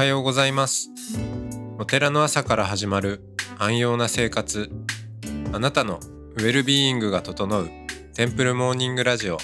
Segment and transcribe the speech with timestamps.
[0.00, 0.88] はようございます。
[1.78, 3.22] お寺の朝から始まる
[3.58, 4.70] 安養な生活。
[5.52, 6.00] あなたの
[6.36, 7.68] ウェルビーイングが整う
[8.14, 9.36] テンプルモーニングラジオ。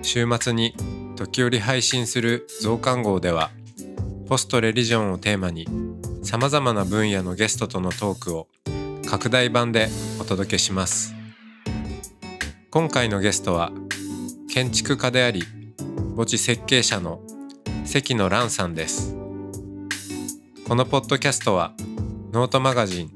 [0.00, 0.74] 週末に
[1.16, 3.50] 時折配信する増刊号では
[4.26, 5.68] ポストレリジョンをテーマに
[6.22, 8.48] さまざまな分野のゲストとのトークを
[9.06, 9.88] 拡大版で
[10.18, 11.14] お届けします。
[12.70, 13.70] 今回のゲストは
[14.48, 15.42] 建築家であり
[16.16, 17.20] 墓地設計者の
[17.84, 19.21] 関野蘭さんです。
[20.72, 21.74] このポッドキャストは
[22.32, 23.10] ノートマガジン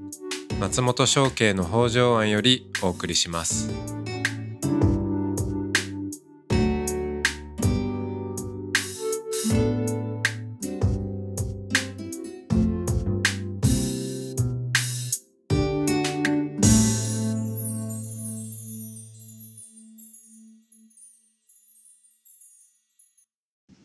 [0.61, 3.73] 松本商家の北条庵よりお送りします。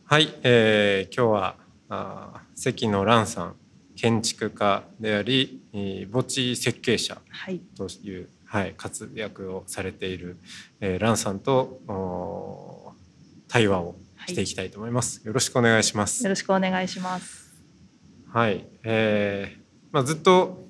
[0.03, 1.55] はい、えー、今日は
[1.87, 3.60] あ関野蘭さん
[4.01, 10.37] 建築家であり、えー墓地設計者はい、という、はい、活躍をされている、
[10.79, 12.95] えー、蘭さんと
[13.47, 15.21] 対話をしていきたいと思います。
[15.23, 16.29] よろしくお願いしますよ。
[16.29, 17.53] ろしくお願いします。
[18.33, 20.65] はい、えーまあ、ずっと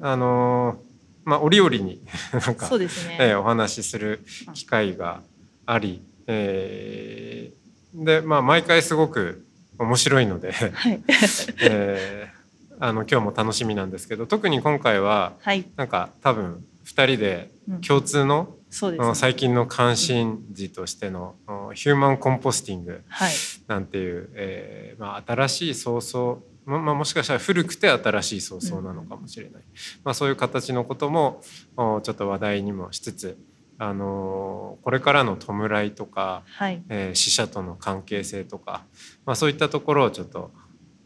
[0.00, 0.90] あのー
[1.22, 2.02] まあ折々に
[2.34, 3.16] なんかそうですね。
[3.20, 5.22] えーお話しする機会が
[5.66, 9.46] あり、えーでまあ毎回すごく
[9.78, 11.00] 面白いので、はい、
[11.62, 12.39] えー
[12.80, 17.80] あの今日も楽しみなんですけど特に今回ははい、なんか多分2人でうん。
[17.80, 19.14] 共通の、そうです、ね。
[19.14, 23.32] 最近の関心事としての、あヒューマンコンポスティングはい、
[23.68, 29.62] なんていう、えーまあ、新しい創造ままあ、もしかしたら古くて新しい創造なのかもしれない、
[30.04, 31.40] まあ、そういう形のことも
[31.76, 33.38] おちょっと話題にもしつつ、
[33.78, 38.84] あのーこれからの弔いとか、はい、えー死者との関係性とか、
[39.24, 40.52] まあ、そういったところをちょっと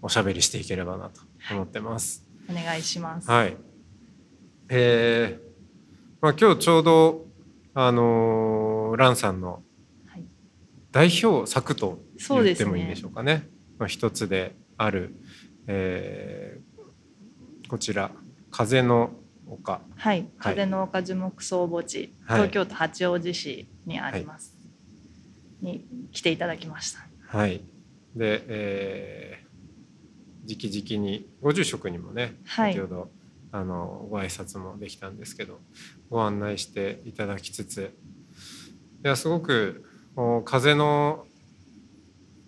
[0.03, 2.27] おしゃべりしていければなと思ってます。
[2.51, 3.31] お願いします。
[3.31, 3.57] はい。
[4.69, 5.45] えー
[6.21, 7.27] まあ、今日ちょうど
[7.75, 9.63] あのーランさんの
[10.07, 10.25] はい、
[10.93, 13.49] 代表作と言ってもいいでしょうかね。
[13.79, 15.15] まあ、一つである、
[15.67, 18.11] えーこちら
[18.51, 19.11] 風の
[19.49, 19.81] 丘。
[19.97, 24.57] はい、風の丘樹木葬墓地、はい東京都八王子市にあります。
[25.61, 27.01] に来ていただきました。
[27.27, 27.63] はい。
[28.15, 29.44] で、えー、
[30.47, 32.75] 直々にご住職にもね、はい。
[32.75, 33.11] 先ほど
[33.53, 35.61] あのご挨拶もできたんですけど
[36.11, 37.93] ご案内していただきつつ
[39.05, 39.85] いやすごく
[40.45, 41.27] 風の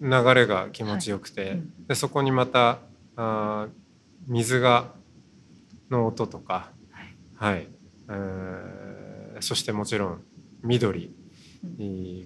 [0.00, 1.86] 流れが気持ちよくて、うん。
[1.86, 2.78] でそこにまた
[3.16, 3.70] あー
[4.26, 4.92] 水が
[5.90, 6.72] の音とか、
[7.36, 7.68] はい。
[8.08, 8.86] えー
[9.40, 10.22] そしてもちろん
[10.62, 11.14] 緑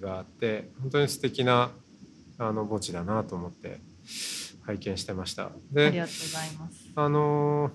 [0.00, 1.72] があって本当に素敵な
[2.38, 3.80] あの墓地だなと思って
[4.62, 5.44] 拝見してました。
[5.44, 6.76] あでりがとうございます。
[6.94, 7.70] あのー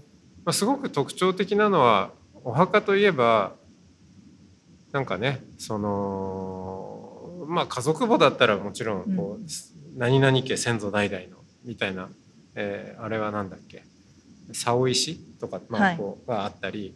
[0.45, 2.11] まあ、すごく特徴的なのは
[2.43, 3.53] お墓といえば
[4.91, 12.09] なんかねそのまあ家族墓だったらもちろんこう、何々家先祖代々のみたいな、
[12.55, 13.83] えーあれは何だっけ
[14.51, 16.93] 竿石とか、まあ、はいこうがあったり、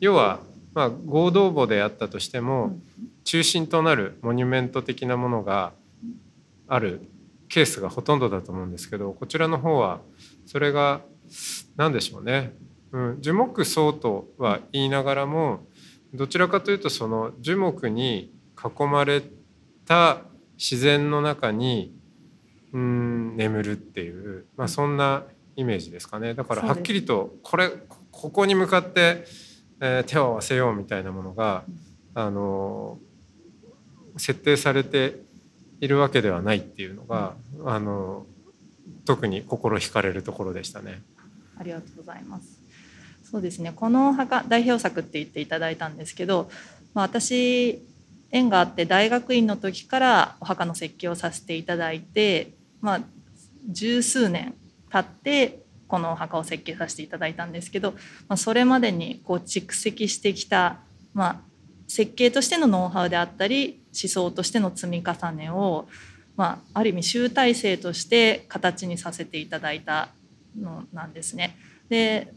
[0.00, 0.38] 要は、
[0.74, 2.82] まあ、合同墓であったとしても、うん
[3.24, 5.72] 中心となるモニュメント的なものが
[6.68, 7.00] ある
[7.48, 10.00] ケースがほとんどだと思うんですけどこちらの方は
[10.46, 11.02] それが
[11.76, 12.54] 何でしょうね、
[12.92, 15.66] うん、樹木葬とは言いながらも
[16.12, 19.22] どちらかというとその樹木に囲まれ
[19.84, 20.18] た
[20.56, 21.94] 自然の中に
[22.72, 25.24] うん眠るっていう、まあ、そんな
[25.56, 26.34] イメージですかね。
[26.34, 27.70] だからはっきりとこれ
[28.10, 29.24] ここに向かって、
[29.80, 31.64] えー手を合わせようみたいなものが
[32.14, 32.98] あの
[34.16, 35.23] 設定されて
[35.84, 37.34] いるわけではないっていうのが、
[37.66, 38.24] あの
[39.04, 41.02] 特に心惹かれるところでしたね。
[41.58, 42.58] ありがとうございます。
[43.22, 43.72] そうですね。
[43.76, 46.48] このお墓代表作って言っていただいたんですけど、
[46.94, 47.82] まあ、私
[48.30, 53.00] 縁があって大学院の時からお墓の設計をさせていただいて、まあ
[53.70, 54.54] 十数年
[54.90, 57.92] 経ってこのお墓を設計させていただいたんですけど、
[58.26, 60.78] まあ、それまでにこう蓄積してきた
[61.12, 61.40] まあ
[61.88, 65.86] 設計としてのノウハウであったり思想としての積み重ねを、
[66.36, 70.08] まあ、ある意味集大成として形にさせていただいた
[70.58, 71.56] のなんですね。
[71.88, 72.32] で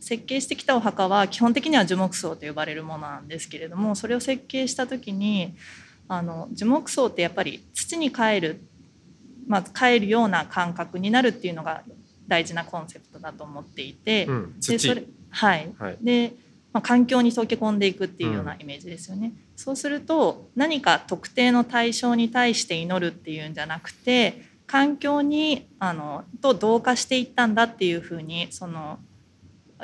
[0.00, 5.54] 設計してきたお墓は基本的には樹木葬と呼ばれるものなんですけれどもそれを設計した時に
[6.08, 8.60] あの樹木葬ってやっぱり土に帰る、
[9.46, 11.82] まあ、帰るような感覚になるっていうのが
[12.28, 15.04] 大事なコンセプトだと思っていて、うん、土でそれ
[15.34, 15.98] はい、はい。
[16.00, 16.32] で、
[16.74, 19.32] まあ、環境に溶け込んでいくっていうようなイメージですよね。
[19.56, 28.98] そうすると何か特定の対象に対して祈るっていうんじゃなくて環境にあのと同化していったんだっていうふうにその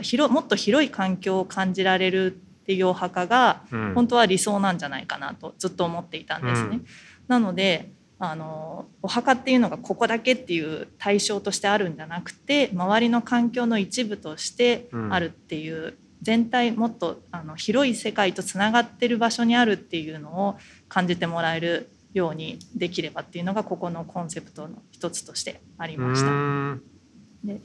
[0.02, 2.30] 広もっと広い環境を感じられるっ
[2.66, 3.62] ていうお墓が
[3.94, 6.68] 本当は理想なんじゃないかなとずっと思っていたんですね。
[6.70, 6.86] うん、
[7.28, 20.56] なのであのお墓っていうのがここだけっていう対象としてあるんじゃなくて周りの環境の一部としてあるっていう、うん、全体もっとあの広い世界とつながってる場所にあるっていうのを
[20.88, 26.30] 感じてもらえるようにできればっていうのがここのコンセプトの一つとしてありました。
[27.44, 27.60] で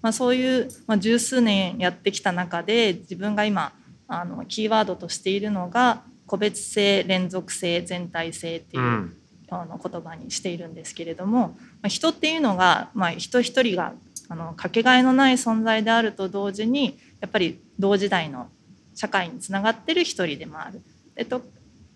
[0.00, 3.72] まあ、そういう、まあ、十数年やってきた中で自分が今
[4.06, 9.16] あのキーワードとしているのが個別性連続性全体性っていう、うん、
[9.50, 13.94] あの言葉にしているんですけれども、まあ、人っていうのが、まあ、人一人が
[14.28, 18.48] あのかけがえのない存在であると同時にやっぱり同時代の
[18.94, 20.82] 社会につながってる一人でもある。
[21.14, 21.42] でと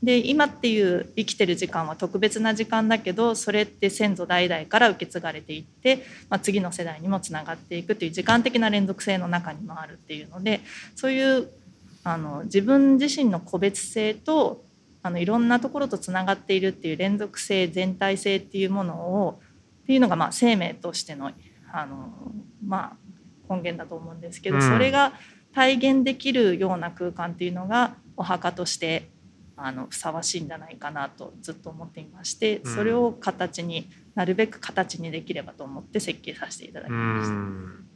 [0.03, 10.61] で今っていう生きてる時間は特別な時間だけどそれって先祖代々から受け継がれていって、まあ、次の世代にもつながっていくという時間的な連続性の中にもあるっていうので
[10.97, 11.49] そういう
[12.03, 14.65] あの自分自身の個別性と
[15.05, 19.41] あのいろんなところとつながっているっていう連続性全体性っていうものを
[19.85, 21.31] っていうのがまあ生命としての
[21.73, 22.13] あの、
[22.65, 22.97] まあ、
[23.57, 25.13] 根源だと思うんですけど、それが
[25.55, 29.11] 体現できるような空間っていうのがお墓として
[29.57, 37.93] あのふさわしいんじゃないかなとずっと思っていましてそれを形になるべく形にできればと思って設計させていただきました。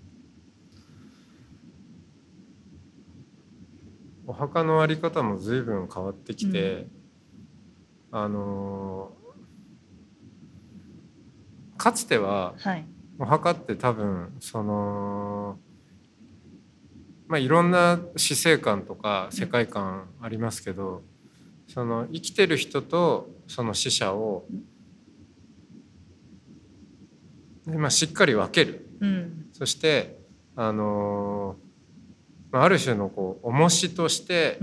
[4.29, 6.89] お墓のあり方も随分変わってきて、
[8.11, 9.13] うん、あの
[11.77, 15.59] かつては、はい、お墓って多分その
[17.29, 21.03] まあいろんな死生観とか世界観ありますけど、
[21.67, 24.45] その生きてる人とその死者を、
[27.67, 30.19] まあ、しっかり分ける、うん、そして
[30.55, 31.57] あの
[32.53, 34.59] ある種のこう重しとして、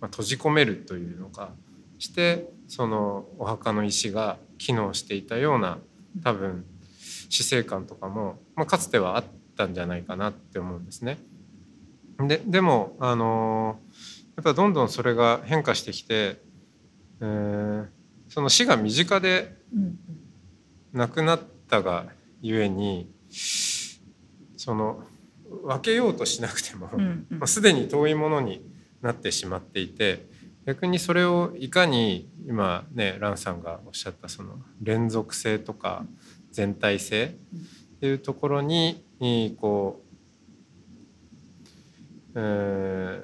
[0.00, 1.50] まあ、閉じ込めるというのか
[1.98, 5.78] してそのお墓の石が機能していたような
[6.22, 6.64] 多分
[7.28, 9.24] 死生観とかも、まあ、かつてはあっ
[9.56, 11.18] たんじゃないかなって思うんですね。
[12.18, 13.78] ででもあの
[14.36, 16.40] やっぱどんどんそれが変化してきて、
[17.20, 17.86] えー、
[18.28, 19.56] その死が身近で
[20.92, 22.06] 亡くなったが
[22.40, 23.10] ゆえに
[24.56, 25.02] その
[25.64, 28.62] 分けようとしなくても、うんうん、まあ、すでに遠いものに
[29.02, 30.26] なってしまっていて
[30.66, 36.04] 逆にそれをいかに今ねランさんがおっしゃったその連続性とか
[36.56, 39.04] 全体性っていうところに
[39.60, 40.00] こ
[42.32, 43.22] う、え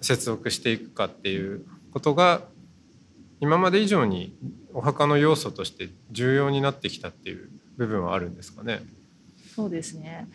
[0.00, 2.42] ー、接続していくかっていうことが
[3.40, 4.36] 今まで以上に
[4.74, 8.82] お墓の要素として重要になってきたっていう部分はあるんですかね？
[9.54, 10.26] そうですね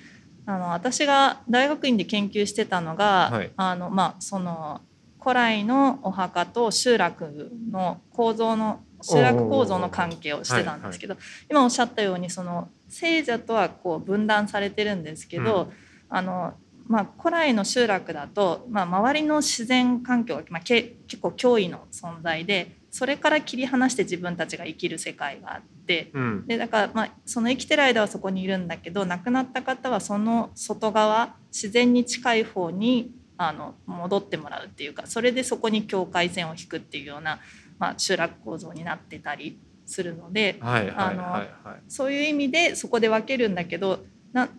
[0.45, 4.79] あの私が大学院で研究してたのが、はい、あのまあ、その
[5.19, 11.17] 古来のお墓と集落の構造の集落構造の関係をしてたんですけど、
[11.49, 16.53] 今おっしゃったようにその聖者とはこう分断されてるんですけど、うん、あの
[16.87, 37.39] まあ、古来の集落だと、まあ、周りの自然環境が、まあ、け結構脅威の存在でそれから切り離して自分たちが生きる世界があって、うん、でだから、まあ、その生きてる間はそこにいるんだけど亡くなった方はその外側自然に近い方にあの戻ってもらうっていうかそれでそこに境界線を引くっていうような、
[37.81, 40.59] まあ、集落構造になってたりするので
[41.87, 44.49] そういう意味でそこで分けるんだけどな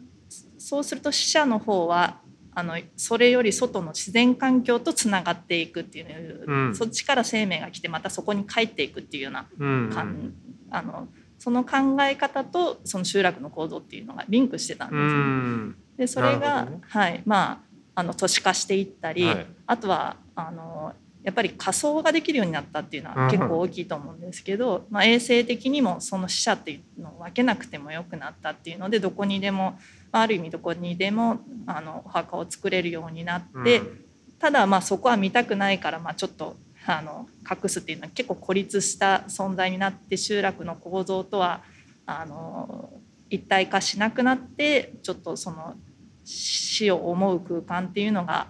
[0.58, 2.20] そうすると死者の方は
[2.52, 10.34] あのそれより外の自然環境とつながっていくっていう、うん、そっちから生命が来てまたそこに帰っていくっていうような、うん、
[10.70, 11.06] あの
[11.38, 17.22] その考え方とその集落の構造っていうのがリンクしてたんです、ね、うん、でそれが、ね、はい。
[17.24, 17.58] まあ、
[17.94, 20.92] あの都市化していったり、はい、あとはあの
[21.24, 29.78] やっぱり仮想ができるようになったっていうのは結構大きいと思うんですけど、まあ、衛生的にもその死者っていうのを分けなくてもよくなったっていうのでどこにでも
[30.10, 34.04] ある意味どこにでもあのお墓を作れるようになって、うん、
[34.40, 41.62] ただまあそこは見たくないからまあちょっとあの隠すっていうのは結構孤立した存在になって集落の構造とは
[42.04, 42.90] あの
[43.30, 45.76] 一体化しなくなってちょっとその
[46.24, 48.48] 死を思う空間っていうのが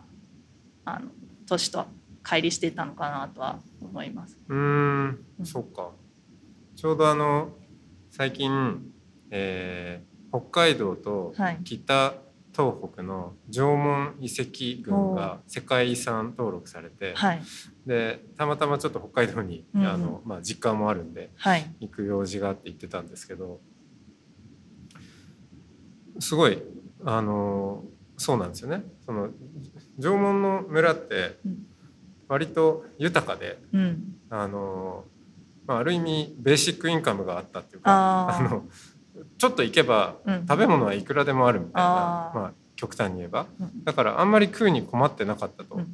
[0.85, 1.11] あの
[1.47, 1.87] 都市と
[2.23, 4.37] 乖離していたのかなとは思います。
[4.49, 5.91] うん、そっか。
[6.77, 7.51] ちょうどあの
[8.11, 8.93] 最近、
[9.31, 12.15] えー、北海道と北
[12.53, 17.43] 東北の縄文遺跡群が世界遺産登録されて、はい、
[17.87, 23.61] でたまたまちょっと北海道に、うん、あのまあ、実家もあるんで、はい、行く用事があって行ってたんですけど
[26.19, 26.63] すごい
[27.05, 27.85] あの
[28.19, 28.85] そうなんですよね。
[29.05, 29.31] その
[29.99, 31.67] 縄文の村ってうん
[32.33, 34.17] 割と豊かでうん。
[34.31, 35.05] あの、
[35.67, 38.51] まあ、ある意味ベーシックインカムがあったっていうかあー。
[38.51, 38.65] の
[39.37, 40.47] ちょっと行けばうん。
[40.49, 42.39] 食べ物はいくらでもあるみたいな、あー。
[42.41, 43.47] まあ、極端に言えば。
[43.61, 43.85] うん。
[43.85, 45.87] だからあんまり食うに困ってなかったと、うん。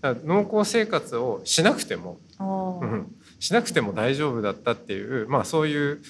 [0.00, 3.14] だから農耕生活をしなくても、あうーん。
[3.38, 6.00] しなくても大丈夫だったっていう、まあ、そういう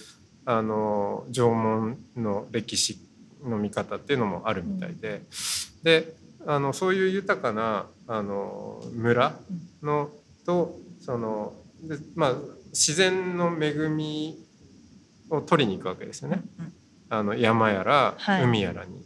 [0.47, 2.99] あの縄文の歴史
[3.45, 5.23] の見方っていうのもあるみたいで、
[5.83, 6.15] で
[6.47, 9.39] あのそういう豊かなあの村
[9.83, 10.11] の
[10.45, 12.35] とそので、まあ、
[12.71, 14.39] 自然の恵み
[15.31, 16.43] を取りに行くわけですよね。
[16.59, 16.73] うん。
[17.11, 18.45] あの山やらはい。
[18.45, 19.03] 海やらに、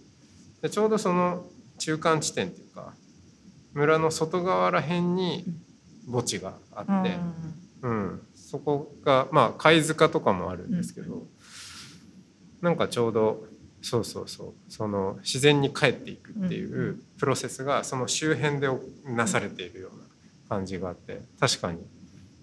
[0.62, 1.44] でちょうどその
[1.78, 2.92] 中間地点っていうか
[3.72, 5.44] 村の外側ら辺に
[6.10, 7.16] 墓地があうんって、
[7.82, 8.22] うん。
[8.34, 11.26] そこがまあ貝塚とかもあるんですけど、
[12.62, 13.44] なんかちょうど
[13.82, 18.68] そうそうそうその自然に帰っていくっていうプロセスがその周辺で
[19.06, 20.04] なされているような
[20.48, 21.78] 感じがあって確かに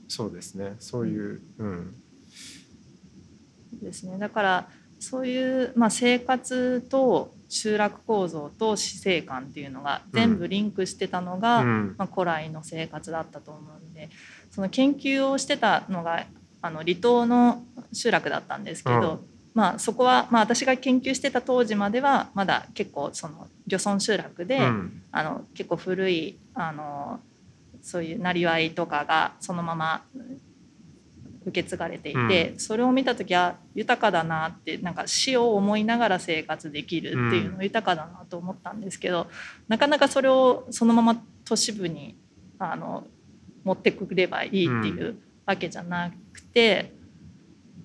[0.08, 0.76] そうですね。
[0.80, 1.96] そういう、うん、
[3.82, 4.18] ですね。
[4.20, 4.68] だから
[5.00, 11.96] そういう、まあ、生活と集落構造と死生観っていうのが全部リンクしてたのが、うん。
[11.98, 14.10] まあ、古来の生活だったと思うんで
[14.52, 16.26] その研究をしてたのが
[16.62, 19.00] あの離島の集落だったんですけど、
[19.30, 25.02] うんまあ、そこは、まあ、私が研究してた当時まではまだ結構その漁村集落で、うん。
[25.12, 27.22] あの結構古いあの
[27.82, 30.04] そういうなりわいとかがそのまま
[31.46, 39.28] 受け継がれていて、うそれを見た時は豊かだなってなんか死を思いながら生活できるっていうの豊かだなと思ったんですけど、
[39.70, 42.18] なかなかそれをそのまま都市部に
[42.60, 43.06] あの
[43.64, 46.92] 持ってくればいいっていうわけじゃなくて、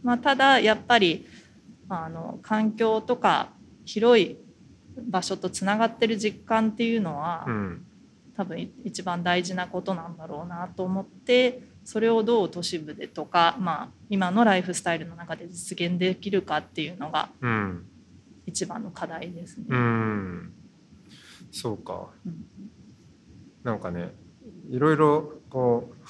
[0.02, 1.26] まあ、ただやっぱり
[1.90, 3.50] あの環境とか
[3.84, 4.38] 広い
[5.08, 7.86] 場所とつながってる実感っていうのは、うん。
[8.36, 17.86] 多分一番大事なことなんだろうなと思ってそれをどう都市部でとか、まあ、今のライフスタイルの中で実現できるかっていうのがうん。
[18.46, 19.66] 一番の課題ですね。
[19.68, 20.52] うん。
[21.52, 22.08] そうか。
[22.24, 22.46] うん。
[23.62, 24.14] なんかね
[24.70, 26.06] いろいろこう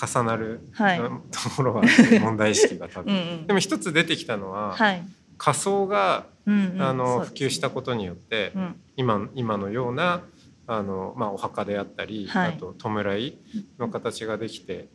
[0.00, 0.98] 重なるはい。
[0.98, 3.14] ところがあって問題意識が多うん分。
[3.14, 3.46] うん。
[3.46, 5.02] でも一つ出てきたのは、はい。
[5.36, 6.82] 仮想がうんうん。
[6.82, 8.76] あの普そうです及したことによってうん。
[8.96, 10.22] 今今のような
[10.66, 12.48] あの、まあ、お墓であったり、はい。
[12.50, 13.38] あと弔い
[13.78, 14.88] の形ができて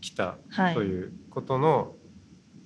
[0.00, 0.74] きたはい。
[0.74, 1.94] ということの、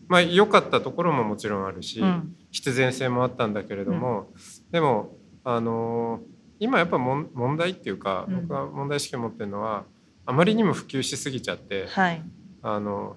[0.09, 2.35] まあ良かったところももちろんあるし、うん。
[2.51, 4.29] 必然性もあったんだけれども、
[4.71, 6.21] でもあの
[6.59, 8.47] 今やっぱ問題っていうか、うん。
[8.47, 9.85] 僕が問題意識を持ってるのは
[10.27, 12.23] あまりにも普及しすぎちゃってはい。
[12.63, 13.17] あの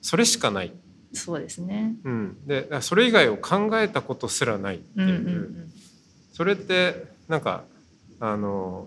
[0.00, 0.72] それしかない、
[1.12, 1.94] そうですね。
[2.04, 5.06] うん、でそれ以外を考えたことすらないっていう。
[5.06, 5.72] う、んうんうん
[6.32, 7.64] それってなんか
[8.18, 8.86] あの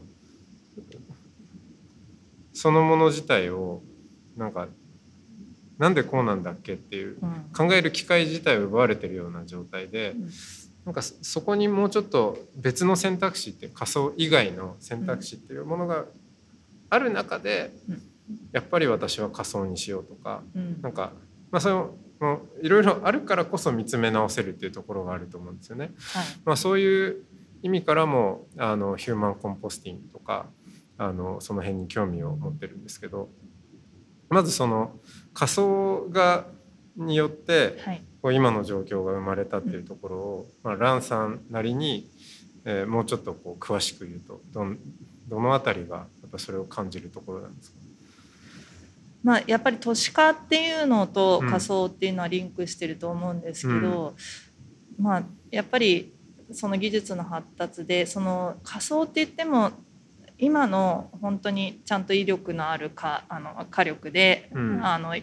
[2.51, 3.83] そのもの自体を
[4.35, 4.67] なんか
[5.77, 7.31] なんでこうなんだっけっていううん。
[7.55, 10.29] 考える機会自体を奪われてるような状態で、うん。
[10.85, 16.05] なんかそそこにもうちょっと別の選択肢って仮想以外の選択肢っていうものが
[16.93, 18.01] ある中で、うん。
[18.51, 20.81] やっぱり私は仮想にしようとかうん。
[20.81, 21.11] なんか、
[21.51, 25.91] まあ、そのいろいろあるからこそ見つめ直せるっていうところがあると思うんですよね。
[26.13, 26.25] はい。
[26.45, 27.23] まあ、そういう
[27.63, 30.47] 意味からもあのヒューマンコンポスティングとか
[30.97, 33.29] あのその辺に興味を持ってるんですけど
[34.29, 34.95] まずその
[35.33, 36.45] 仮想が
[36.95, 38.03] によってはい。
[38.21, 42.09] こう今の状況が生まれたっていうところを、まあ、ランさんなりに、
[42.63, 44.79] えーもうちょっとこう詳しく言うとどん
[45.27, 47.77] どのあたりがぱそれを感じるところなんですか？
[49.23, 54.15] まあ、やっぱり都市化っていうのとうん仮想っていうのはリンクしてると思うんですけど、
[54.99, 56.11] まあやっぱり
[56.51, 59.71] その技術の発達でその仮想って言っても
[60.37, 64.85] 今の本当にちゃんと威力のあるかあの火力で、うん。
[64.85, 65.15] あの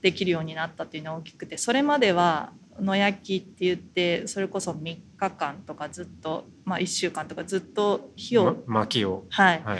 [0.00, 9.78] できるようになったっていうのは大きくてそれまでは野焼きって言ってそれこそ3日間とかずっと、まあ、1週間とかずっと火を、ま薪を、はい、はい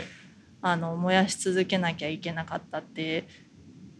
[0.62, 3.26] あの燃やし続けなきゃいけなかったって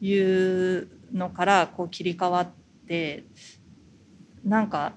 [0.01, 2.49] いうのからこう切り替わっ
[2.87, 3.25] て
[4.45, 4.93] なんか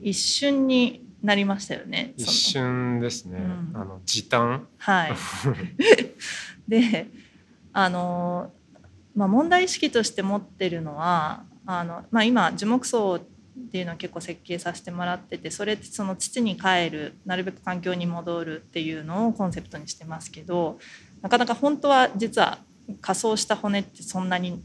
[0.00, 2.14] 一瞬になりましたよね。
[2.16, 3.76] 一瞬ですね、うん。
[3.76, 4.66] あの時短。
[4.78, 5.12] はい、
[6.68, 7.08] で
[7.72, 8.52] あの、
[9.14, 13.20] まあ、問題意識として持ってるのはあの、まあ、今樹木葬
[13.68, 20.78] っていうのを結構設計させてもらっててそれってその土に帰るなるべく環境に戻るっていうのをコンセプトにしてますけど
[21.22, 22.58] なかなか本当は実は
[23.00, 24.62] 仮装した骨ってそんなに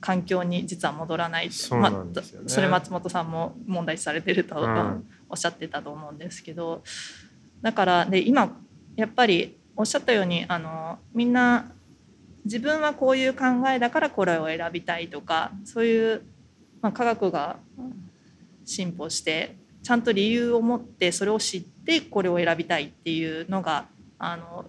[0.00, 2.04] 環境に実は戻らないねまあ、
[2.46, 5.04] それ松本さんも問題視されてると、うん。
[5.28, 6.82] おっしゃってたと思うんですけど
[7.62, 8.58] だからで今
[8.96, 11.70] やっぱりおっしゃったようにあのみんな
[12.44, 16.22] 自分はこういう考えだからこれを選びたいとかそういう、
[16.82, 17.56] まあ、科学が
[18.64, 23.86] 進歩してちゃんと理由を持ってそれを知ってこれを選びたいっていうのが
[24.18, 24.66] あの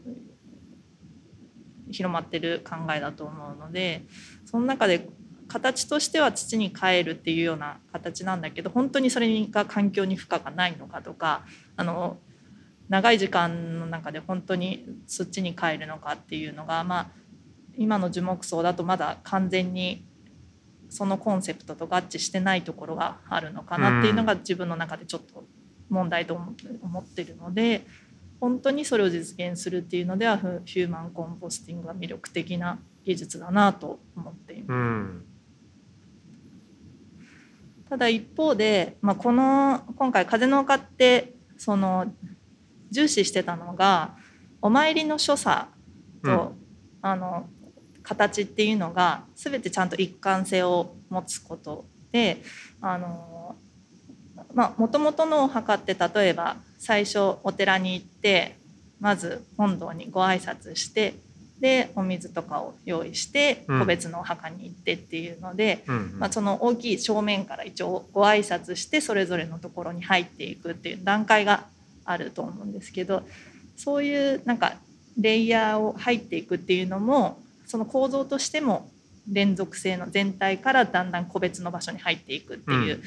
[1.91, 4.03] 広まってる考えだと思うので
[4.46, 5.10] その中で
[5.48, 11.44] 形としては土に帰るっていうような形なんだけど本当にそれが環境に負荷がないのかとか
[11.75, 12.18] あの
[12.88, 17.08] 長い時間の中で本当に土に帰るのかっていうのが、まあ、
[17.75, 20.06] 今の樹木葬だとまだ完全に
[20.91, 25.45] そのコンセプトと合致してないところがあるのかなっていうのが自分の中でちょっと
[25.89, 27.86] 問題と思思ってるので
[28.41, 34.71] 本当にそれを実現するっていうのではフヒューマンコンポスティングは魅力的な技術だなと思っています。
[34.74, 35.25] うん。
[37.89, 42.12] ただ一方で、まあ、この今回風の丘ってその
[42.89, 44.17] 重視してたのが
[44.62, 45.67] お参りの所作
[46.24, 46.53] と、
[47.01, 47.48] あの
[48.03, 52.41] 形っていうのが全てちゃんと一貫性を持つことで
[52.81, 53.55] あの
[54.53, 58.58] まあもともとのお墓って例えば最初お寺に行って
[59.00, 61.15] まず本堂にご挨拶して
[61.62, 63.79] でお水とかを用意してうん。
[63.79, 66.15] 個別のお墓に行ってっていうので、うん。
[66.17, 71.67] まあ、その大きい正面から一応ご挨拶してそれぞれのところに入っていくっていう段階が
[72.03, 73.22] あると思うんですけど
[73.77, 74.74] そういうなんか
[75.20, 77.38] レイヤーを入っていくっていうのも
[77.71, 78.89] その構造としても
[79.31, 83.01] 連続性の全体からだんだん個別の場所に入っていくっていう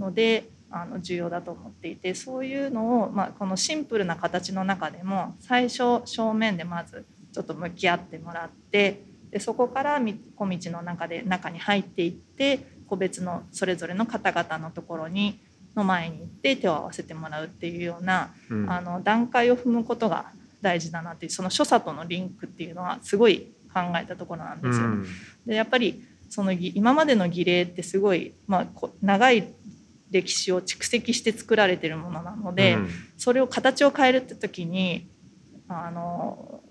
[0.00, 15.40] ので、あの重要だと思っていてそういうのを、まあ、このシンプルな形の中でも最初正面でまずちょっと向き合ってもらってでそこからみ小道の中で中に入っていって個別のそれぞれの方々のところに
[15.74, 18.70] の前に行って手を合わせてもらうっていうような、うん。
[18.70, 25.06] あの段階を踏むことが大事だなっていうその所作とのリンクっていうのはすごい考えたところなんですよね。
[25.46, 29.52] でやっぱりそのぎ今までの儀礼ってすごい、まあ、こ長い
[30.10, 35.06] 歴史を蓄積して作られてるものなので、うんそれを形を変えるって時に
[35.68, 36.62] あの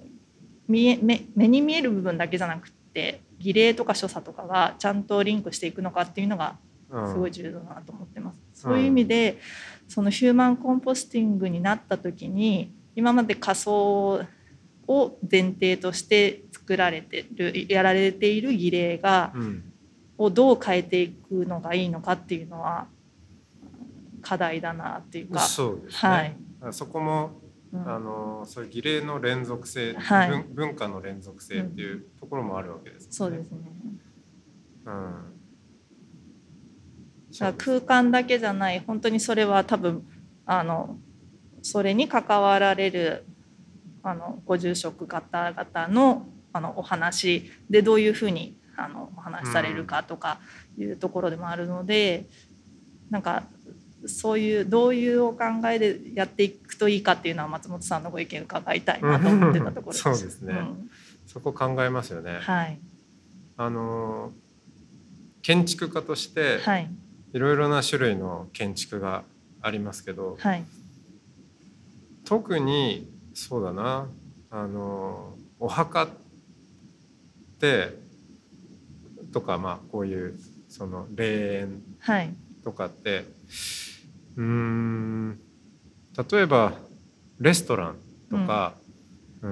[0.68, 6.58] 見え目目に見える部分だけじゃなくって儀礼とか所作とかがちゃんとリンクしていくのかっていうのが
[6.90, 8.40] うんすごい重要だなと思ってます。
[8.54, 9.38] そういう意味で
[9.88, 14.26] そのヒューマンコンポスティングになった時に今まで仮想
[14.88, 19.63] を前提として作られてるやられている儀礼がうん。
[20.21, 22.88] をどう変えていくのがいいのかっていうのは
[24.21, 25.39] 課題だなっていうか。
[25.39, 26.73] そうですね、はい。
[26.73, 27.39] そこも
[27.71, 27.89] うん。
[27.89, 30.29] あのそういう儀礼の連続性、はい。
[30.29, 33.08] 文文化の連続性っていうところもあるわけです、ね。
[33.12, 33.58] そうですね。
[34.86, 35.13] うん。
[37.32, 40.05] だから空間だけじゃない本当にそれは多分
[40.45, 40.97] あの
[41.62, 43.23] それに関わられる
[44.03, 50.40] あのご住職方々のあのお話でどういうふうにあのお話しされるかとか
[50.78, 52.26] いうところでもあるので、
[53.10, 53.44] なんか
[54.06, 60.02] そういうどういうお考えでやっていくといいかっていうのは松本さんのご意見伺いたいなと思ってたところです。
[60.04, 60.54] そうですね。
[60.54, 60.90] ん。
[61.28, 62.40] そこ考えますよね。
[62.42, 62.80] はい。
[63.58, 64.32] あの
[65.42, 66.90] 建築家としてはい。
[67.32, 69.24] いろいろな種類の建築が
[69.62, 70.64] ありますけど、はい。
[72.26, 74.08] 特にそうだな
[74.52, 76.10] あのお墓っ
[77.60, 77.98] て
[79.32, 82.34] とかまあこういうその霊園はい。
[82.63, 83.26] とかって
[84.36, 85.39] うーん
[86.32, 86.74] 例えば
[87.39, 87.95] レストラン
[88.30, 88.74] とか、
[89.41, 89.50] うー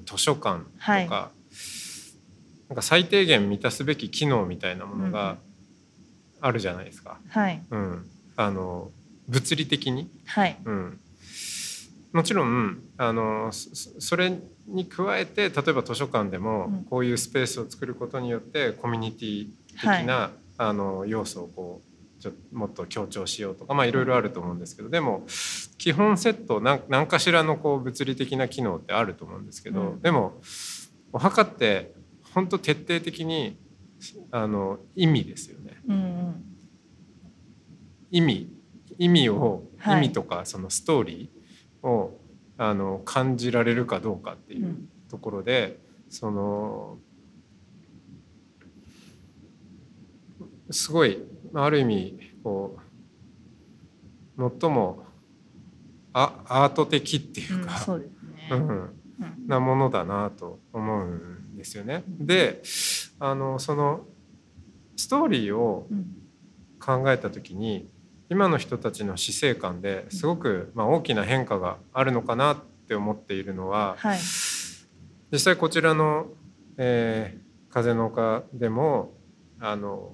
[0.00, 1.08] ん図書館とか、はい。
[1.08, 5.36] なんか最低限満たすべき機能みたいなものが
[6.40, 7.18] あるじゃないですか。
[7.28, 7.62] はい。
[7.70, 8.90] うん、あの
[9.28, 10.56] 物理的に、はい。
[10.64, 11.00] うん、
[12.12, 14.32] もちろんあのそそれ
[14.68, 16.84] に加えて例えば図書館でもうん。
[16.84, 25.24] こういうスペースを作ることによってコミュニティ的な、あの要素をこうちょもっと強調しようとかまあいろいろあると思うんですけどでも
[25.78, 30.00] 基本セット何何かしらのこう物理的な機能ってあると思うんですけど、うん。
[30.00, 30.40] でも
[31.12, 31.92] お墓って
[32.32, 33.58] 本当徹底的に
[34.30, 35.80] あの意味ですよね。
[35.88, 36.44] うんうん。
[38.12, 38.48] 意味
[38.98, 39.98] 意味を、はい。
[39.98, 42.21] 意味とかそのストーリーを
[42.64, 44.88] あの感じられるかどうかっていううん。
[45.10, 46.96] ところで、その
[50.70, 51.18] すごい
[51.52, 52.78] まあある意味こ
[54.38, 55.04] う最も
[56.12, 58.08] アアート的っていううんか、そうん。
[58.50, 58.90] うん。
[59.46, 62.04] なものだなと思うんですよね。
[62.06, 62.62] で
[63.18, 64.06] あのその
[64.96, 66.18] ストーリーをうん。
[66.84, 67.88] 考えた時に
[68.32, 72.56] 今の人たちの死生観ですごく、まあ、大きな変化があるのかなっ
[72.88, 74.18] て思っているのははい。
[75.30, 76.28] 実際こちらの、
[76.78, 77.42] えー
[77.72, 79.14] 風の丘でも
[79.58, 80.10] あの、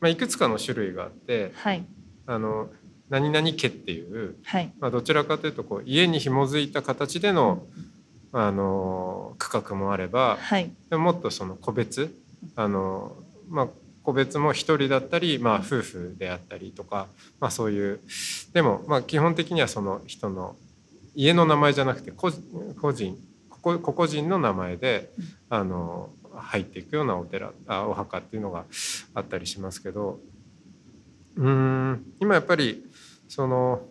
[0.00, 1.84] まあ、いくつかの種類があってはい。
[2.26, 2.68] あの
[3.10, 4.72] 何々家っていう、はい。
[4.80, 7.64] まあ、どちらかというとこう家に紐づいた形での
[8.32, 10.70] あの区画もあればはい。
[10.90, 12.14] でももっとその個別
[12.56, 13.16] あの、
[13.48, 13.68] まあ、
[14.04, 17.08] 個別も一人だったり、まあ、夫婦であったりとか、
[17.40, 18.00] まあ、そういう。
[18.52, 20.56] でも、まあ、基本的にはその人の
[21.14, 22.30] 家の名前じゃなくて個
[22.92, 23.18] 人
[23.62, 25.10] 個々人の名前で
[25.48, 28.64] あの入っていくようなお寺あお墓っていうのが
[29.14, 30.20] あったりしますけど。
[31.36, 32.84] うーん今やっぱり
[33.26, 33.82] その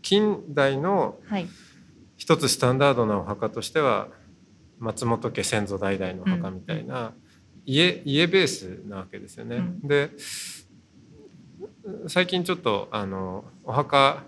[0.00, 1.48] 近代のはい。
[2.22, 4.06] 一つスタンダードなお墓としては
[4.78, 7.14] 松本家先祖代々のお墓みたいな、
[7.64, 9.56] 家家ベースなわけですよね。
[9.56, 9.80] うん。
[9.86, 10.10] で
[12.06, 14.24] 最近ちょっとあのお墓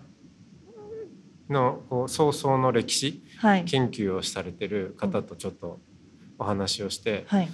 [1.49, 3.65] のこう早々の歴史はい。
[3.65, 5.79] 研究をされてる方とちょっと
[6.39, 7.49] お話をして、はい。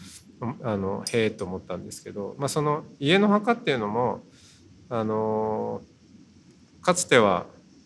[0.62, 4.22] あのへえと思ったんですけど、まあ、その家の墓っていうのも
[4.88, 5.82] あの
[6.80, 7.44] かつては、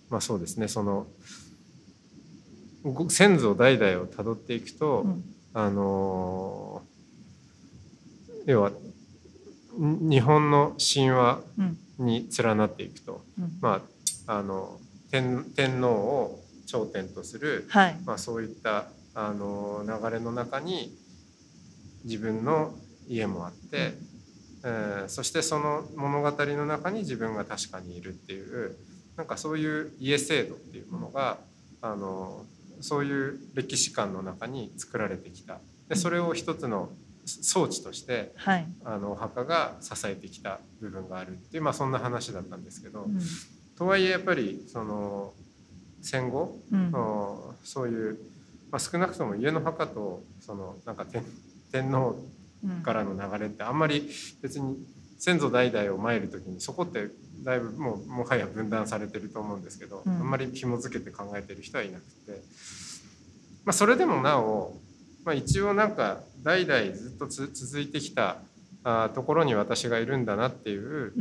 [0.08, 1.08] まあ、そうですねその
[2.84, 5.24] ご先祖代々をたどっていくと、うん。
[5.56, 6.82] あの
[8.46, 11.78] 要はん日本の神話うん。
[11.96, 13.58] に連なっていくと、うん。
[13.60, 13.80] ま
[14.26, 14.80] あ、あの
[15.12, 17.96] 天天皇を頂点とするはい。
[18.04, 20.92] まあ、そういったあの流れの中に
[22.04, 22.74] 自分の
[23.08, 23.94] 家もあって、
[24.64, 28.76] えーそしてその物語の中に自分が確かにいるっていう
[29.16, 31.38] なんかそういう家制度っていうものが
[31.82, 32.44] あの
[32.80, 35.58] そういう歴史観の中に作られてきた。
[35.88, 36.88] でそれを一つの
[37.26, 38.66] 装置としてはい。
[38.84, 43.18] あのお墓が支えてきた部分があるっていう、まあ、そんな話だったんですけど、うん。
[43.76, 45.32] とはいえやっぱりその
[46.02, 46.92] 戦後うん。
[47.62, 48.18] そういう、
[48.70, 51.24] まあ、少なくとも家の墓とそのなんか天
[51.72, 52.16] 天皇
[52.64, 52.82] うん。
[52.82, 54.10] からの流れってあんまり
[54.40, 54.76] 別に
[55.18, 57.08] 先祖代々を参る時にそこって
[57.42, 60.12] だいぶもうもはや分断されてると思うんですけど、うん。
[60.12, 62.42] あんまり紐付けて考えてる人はいなくて、
[63.64, 64.74] まあ、それでもなお、
[65.24, 68.36] まあ、一応なんか代々ずっとつ続いてきた
[68.84, 71.12] あーところに私がいるんだなっていう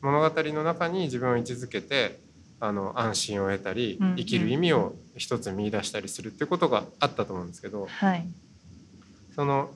[0.00, 2.18] 物語の中に自分を位置づけて
[2.60, 8.26] あの安心を得たりうん生きる意味を一つ見出したりするっていうことがあったと思うんですけどはい。
[9.34, 9.70] その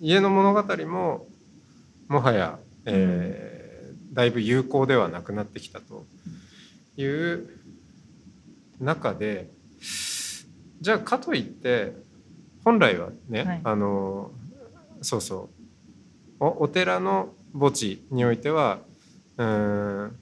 [0.00, 1.26] 家の物語も
[2.08, 3.58] もはや、えー
[4.12, 6.04] だいぶ有効ではなくなってきたと
[6.96, 7.48] いう
[8.80, 9.48] 中で
[10.80, 11.92] じゃあかといって
[12.68, 13.60] 本来はね、はい。
[13.64, 14.30] あの
[15.00, 15.48] そうそ
[16.40, 16.44] う。
[16.44, 18.80] おお寺の墓地においては
[19.38, 20.16] うーん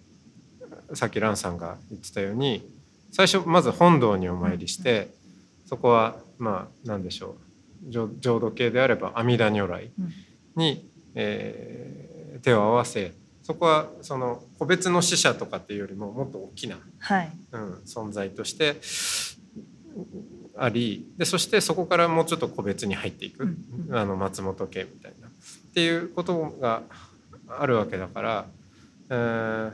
[0.94, 2.64] さっき蘭さんが言ってたように
[3.10, 5.08] 最初まず本堂にお参りして、
[5.66, 7.36] そこはまあ何でしょ
[7.88, 7.90] う。
[7.90, 10.12] 浄浄土系であれば阿弥陀如来うん。
[10.54, 17.32] に、えー手を合わせそこはその個別の死者とかっていうよりももっと大きな、はい。
[17.50, 18.76] うん、存在として
[20.58, 23.56] ありでそしてそこからもうちょっと個別に入っていく、うん
[23.88, 23.96] うん。
[23.96, 25.28] あの松本家みたいな。
[25.28, 25.30] っ
[25.74, 26.82] ていうことが
[27.48, 28.46] あるわけだから、
[29.10, 29.72] えー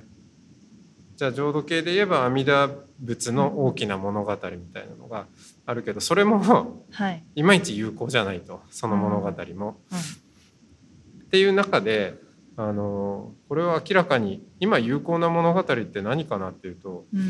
[1.15, 5.27] じゃあ浄土系で言えば阿弥陀仏の大きな物語みたいなのが
[5.67, 7.23] あるけどそれもはい。
[7.37, 9.77] いまいち有効じゃないとその物語も。
[9.93, 12.15] うんっていう中で
[12.59, 17.29] あのこれは明らかに今有効な物語って何かなっていうとうんうん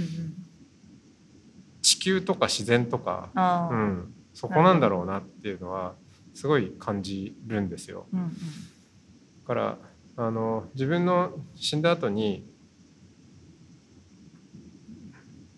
[1.83, 3.31] 地球とか自然とか、
[3.71, 5.95] うん、そこなんだろうなっていうのは
[6.33, 8.07] すごい感じるんですよ。
[8.13, 8.29] うんうん。
[8.29, 8.35] だ
[9.47, 9.79] から
[10.17, 12.47] あの自分の死んだ後に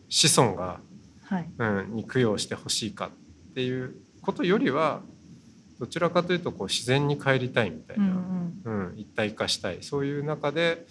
[0.09, 0.81] 子孫が、
[1.25, 1.51] はい。
[1.59, 3.11] うん、に供養してほしいか
[3.51, 5.01] っていうことよりは
[5.81, 8.09] どちらかというとこう自然に帰りたいみたいうん
[8.65, 8.89] な、うん。
[8.91, 9.79] うん、一体化したい。
[9.83, 10.87] そういう中で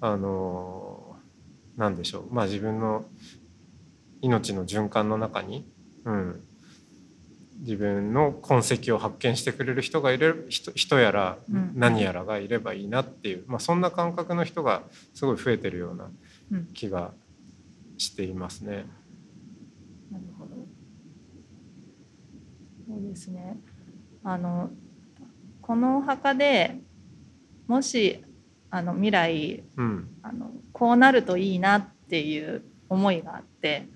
[0.00, 1.16] あの
[1.76, 2.34] なんでしょう。
[2.34, 3.04] まあ自分の
[4.20, 5.66] 命の循環の中に、
[6.04, 6.42] うん、
[7.60, 14.82] 自分の痕跡を発見してくれる人がいる人人やらうん何やらがいればいいなっていう、まあ、そんな感覚の人が
[15.14, 16.10] すごい増えてるような
[16.52, 17.12] うん気が
[17.96, 18.86] していますね。
[20.10, 20.54] なるほど。
[22.86, 23.58] そうですね。
[24.22, 24.70] あの
[25.60, 26.78] このお墓で
[27.66, 28.24] もし
[28.70, 33.88] あの未来うんあのこうなるといいなっていう思いがあって、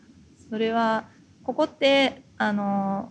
[0.53, 1.05] それは
[1.45, 3.11] ここってあの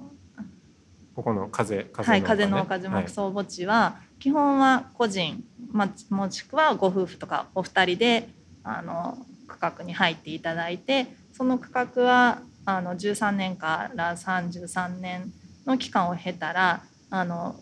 [1.16, 8.30] ここの風風はい、風の丘樹木葬墓地は、基本は個人、まあ、もしくはご夫婦とかお二人で
[8.64, 15.34] あの区画に入っていただいてその区画はあの13年から33年
[15.66, 17.56] の期間を経たらあの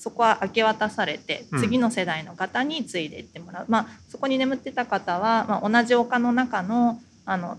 [0.00, 7.58] そこは明け渡されて次の世代の方に継いでいってもらう、うん、まあ、そこに眠ってた方は、まあ、同じ丘の中のあの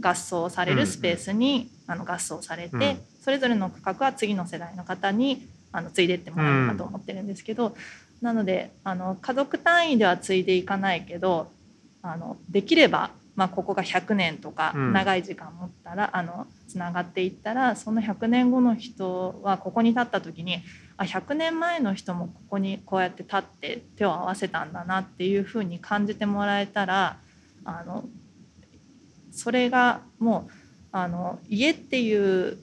[0.00, 7.76] 合葬されるスペースに、うん、あの合葬されて、うん、それぞれの区画は次の世代の方にあの継いでいってもらうかと思ってるんですけど、
[8.22, 11.50] なのであの家族単位では継いでいかないけど
[12.02, 20.60] あのできればまあ、ここが100年とか長い時間持ったら、うん、あのつながっていったらその100年後の人はここに立った時に
[20.96, 27.18] あ100年前の人もここにこうやって立って手を合わせたんだなっていうふうに感じてもらえたら
[27.64, 28.04] あの
[29.38, 30.52] それがもう
[30.90, 32.58] あの家っていう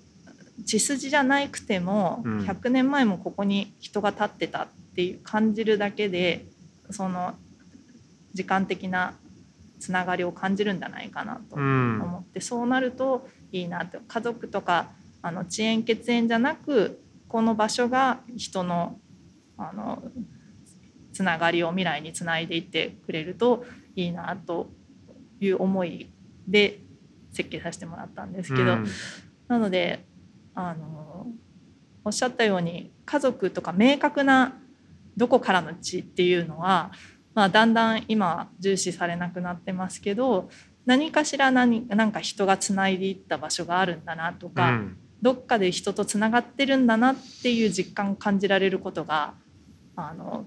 [0.65, 6.45] 血筋じゃなくても、100年前もここに人が立ってたっていう感じるだけで
[6.89, 7.35] その
[8.33, 9.13] 時間的な
[9.79, 18.99] つながりを感じるんじゃないかなと思って、うん、そうなるといいなって家族とかあの遅延血縁じゃなくこの場所が人の
[19.57, 20.03] あの
[21.13, 24.69] つながりを未来につないでいってくれるといいなと
[25.39, 26.09] いう思い
[26.47, 26.79] で
[27.31, 28.85] 設計させてもらったんですけど、うん、
[29.47, 30.05] なので
[30.53, 31.27] あの
[32.03, 34.53] おっしゃったように家族とか明確な
[35.17, 36.91] どこからの地っていうのは
[37.35, 40.49] まあ、だんだん今重視されなくなってますけど
[40.85, 49.33] 何かしら何なんか人がつないでいった場所があるんだなとか、うん、どっかで人とつながってるんだなっていう実感を感じられることが
[49.97, 50.45] あの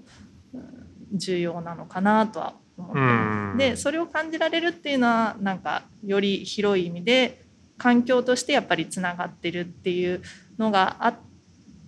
[1.13, 3.57] 重要なのかなとは思ってます。
[3.57, 7.43] でそれを感じられるっていうのはなんかより広い意味で
[7.77, 10.21] 環境としてやっぱりつながってるっていう
[10.57, 11.15] のがあっ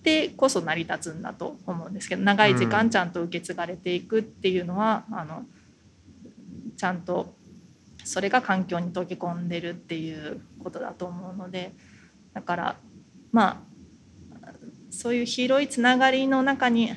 [0.03, 5.45] てこそ成り立つんだと思うんですけど長い時間ちゃんと受け継がれていくっていうのは、うん、あの
[6.77, 7.33] ちゃんと
[8.03, 11.73] それが環境に溶け込んでるっていうことだと思うので
[12.33, 12.75] だから
[13.31, 13.63] ま
[14.43, 14.51] あ
[14.89, 16.91] そういう広いつながりの中に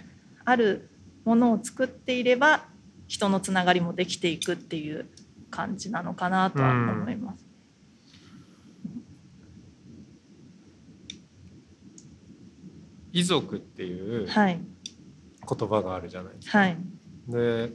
[0.44, 0.90] ある
[1.24, 2.64] ものを作っていれば
[3.06, 5.08] 人のつながりもできていくっていう
[5.50, 7.44] 感じなのかなとは思います。
[13.12, 14.26] 遺族っていう言
[15.68, 16.58] 葉があるじゃないですか。
[16.58, 16.76] はい、
[17.28, 17.70] で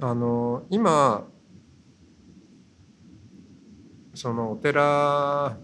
[0.00, 1.28] あの今
[4.14, 5.56] そのお寺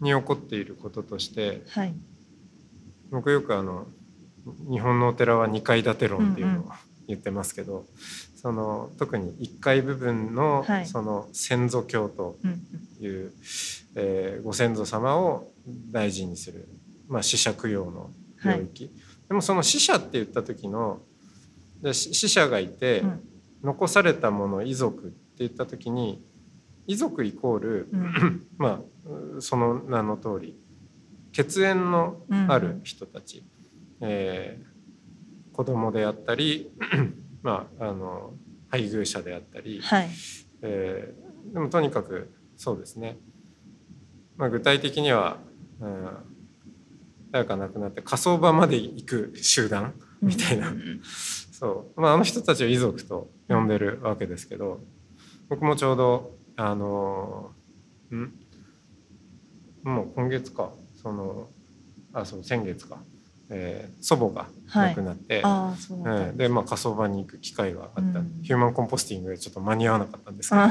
[0.00, 1.94] に起こっていることとして、はい、
[3.10, 3.86] 僕よくあの
[4.70, 6.64] 日本のお寺は2階建て論っていうのを
[7.06, 7.86] 言ってますけど、うんうん、
[8.36, 12.36] その特に1階部分のその先祖教と
[13.00, 13.32] いう、はい
[13.96, 15.50] えー、ご先祖様を
[15.90, 16.68] 大事にする、
[17.08, 18.10] まあ、死者供養の
[18.44, 18.92] 領域、はい、
[19.28, 21.00] でもその死者って言った時の
[21.82, 23.20] で死者がいて、うん、
[23.64, 26.22] 残されたもの遺族って言った時に
[26.86, 30.56] 遺族イコール、うん、まあその名の通り
[31.32, 32.16] 血縁の
[32.48, 33.44] ある人たち、うん、
[34.00, 36.70] えー、子供であったり
[37.42, 38.34] まああの
[38.68, 40.08] 配偶者であったり、はい、
[40.62, 43.18] えー、でもとにかくそうですね。
[44.36, 45.36] まあ、具体的には、
[45.80, 46.08] うん、
[47.30, 50.72] 誰か亡くなって火葬場まで行く集団みたいな、
[51.52, 54.80] そう、まあ、あの人たちを遺族と呼んでるわけですけど
[55.50, 57.50] 僕もちょうどあの
[58.12, 58.32] ん？
[59.82, 60.70] もう今月か。
[61.02, 61.48] その
[62.12, 62.98] あそう先月か、
[63.50, 70.62] えー、祖母が亡くなって、はい、えー、で、まあ、火葬場に行く機会があった、うん、ヒューマンコンポスティングでちょっと間に合わなかったんですけど。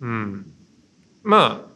[0.06, 0.52] うん。
[1.22, 1.68] まあ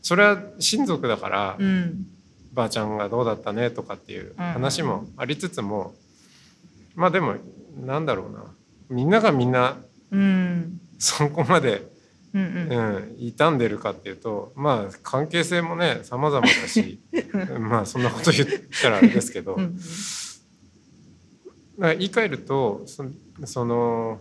[0.00, 2.06] それは親族だから、うん、
[2.52, 5.94] ばあちゃんがどうだったねとかっていう話もありつつも、
[6.96, 7.36] うん、まあでも
[7.76, 8.44] なんだろうな。
[8.88, 9.76] みんながみんな、
[10.10, 11.82] うん、そこまで、
[12.34, 12.46] うんう
[13.14, 13.16] ん。
[13.18, 17.00] 傷んでるかっていうとまあ関係性もね様々だし
[17.60, 18.48] まあそんなこと言っ
[18.82, 19.78] たらあれですけど、うん、
[21.78, 22.84] 言い換えると
[23.44, 24.20] その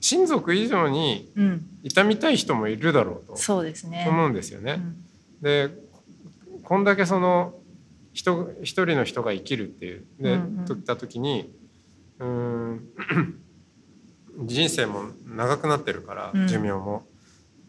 [0.00, 1.32] 親族以上に
[1.82, 4.76] 痛みたい人もいるだろうと思うんですよね。
[4.78, 5.70] うん、で
[6.62, 7.54] こんだけその
[8.12, 10.04] 人一人の人が生きるっていう。
[10.20, 11.52] で、うんうん、った時に
[12.20, 12.88] うん
[14.38, 17.06] 人生も長くなってるから、寿命も。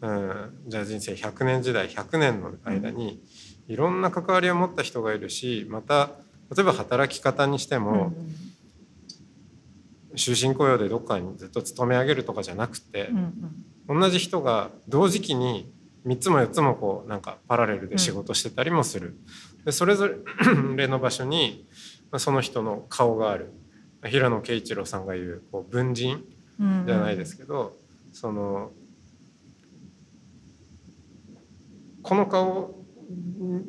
[0.00, 0.62] うん。
[0.66, 3.22] じゃあ人生100年時代100年の間に
[3.68, 6.10] いろんな関わりを持った人がいるしまた
[6.56, 8.12] 例えば働き方にしても、
[10.16, 13.10] 終身雇用でどっかにずっと勤め上げるとかじゃなくて
[13.88, 15.72] う、ん同じ人が同時期に
[16.06, 19.16] 3つも4つもこうなんかパラレルで仕事してたりもする。
[19.64, 20.08] でそれぞ
[20.76, 21.66] れ の場所に
[22.10, 23.52] まあその人の顔がある。
[24.02, 26.24] 平野啓一郎さんが言うこう文人うん
[26.86, 27.76] じゃないですけど、
[28.12, 28.70] その
[32.02, 32.84] この顔
[33.42, 33.64] ん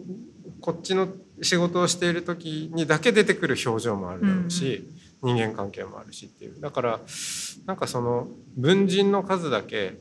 [0.60, 1.08] こっちの
[1.42, 4.88] 仕事をしている時にだけ出てくる表情もあるだろうし、
[5.24, 6.60] 人間関係もあるしっていう。
[6.60, 7.00] だから
[7.66, 8.28] なんかその
[8.58, 9.98] 文人の数だけ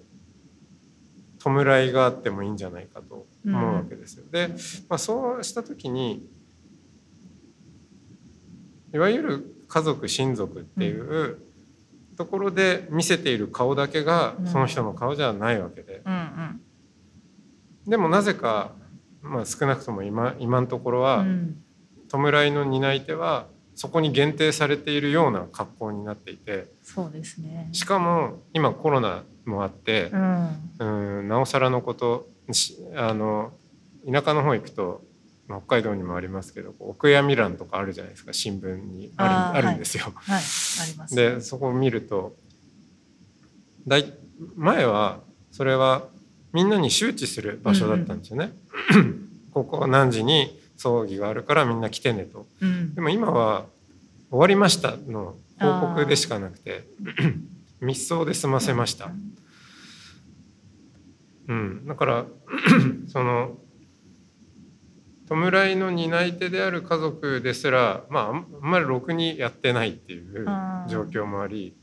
[1.38, 4.24] 弔いがあってもいいんじゃないかと思うわけですよ。
[4.30, 4.48] で、
[4.88, 6.28] まあ、そうした時に
[8.92, 11.38] いわゆる家族親族っていう
[12.20, 14.46] ところで見せている顔だけがうん。
[14.46, 16.02] その人の顔じゃないわけで。
[16.04, 16.60] うんうん。
[17.88, 18.72] でもなぜか、
[19.22, 21.62] まあ、少なくとも今今のところはうん。
[22.12, 26.66] 弔いの担い手はそこに限定されているような格好になっていて。
[26.82, 27.70] そうですね。
[27.72, 30.72] しかも今コロナもあってうん。
[30.78, 33.52] うんなおさらのことしあの
[34.04, 35.02] 田舎の方行くと
[35.50, 39.12] まあ北海道にもありますけどこうお悔やみ欄とかあるじゃないですか新聞に。
[39.16, 40.12] あるあるんですよ。
[40.14, 40.40] はい。
[40.40, 41.14] あります。
[41.16, 42.36] でそこを見ると
[43.88, 44.14] だい
[44.56, 45.18] 前は
[45.50, 46.04] それは
[46.52, 48.52] みんなに周知する場所だったんですよね。
[49.52, 52.46] ここは何時に葬儀があるからみんな来てねと。
[52.60, 52.94] うん。
[52.94, 53.66] でも今は
[54.30, 56.84] 終わりましたの報告でしかなくて
[57.80, 59.10] 密葬で済ませました。
[61.48, 62.24] うん、だから
[63.08, 63.58] その
[65.30, 70.44] 弔いの担い手である家族ですら、まあ、あんまりろくにやってないっていう
[70.88, 71.74] 状況もあり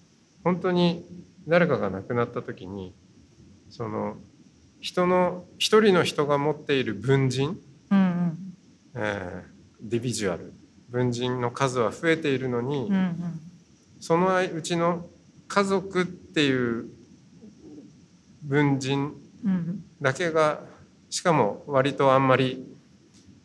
[0.44, 1.06] 本当に
[1.48, 2.94] 誰かが亡くなった時に
[3.70, 4.18] その
[4.80, 7.58] 人の一人の人が持っている文人、
[7.90, 8.54] うんうん。
[8.96, 10.54] えーディビジュアル
[10.90, 13.16] 文人の数は増えているのに、うんうん。
[14.00, 15.06] そのうちの
[15.48, 16.86] 家族っていう
[18.44, 19.14] 文人
[19.46, 19.84] うん。
[20.02, 20.62] だけが
[21.10, 22.66] しかも割とあんまり、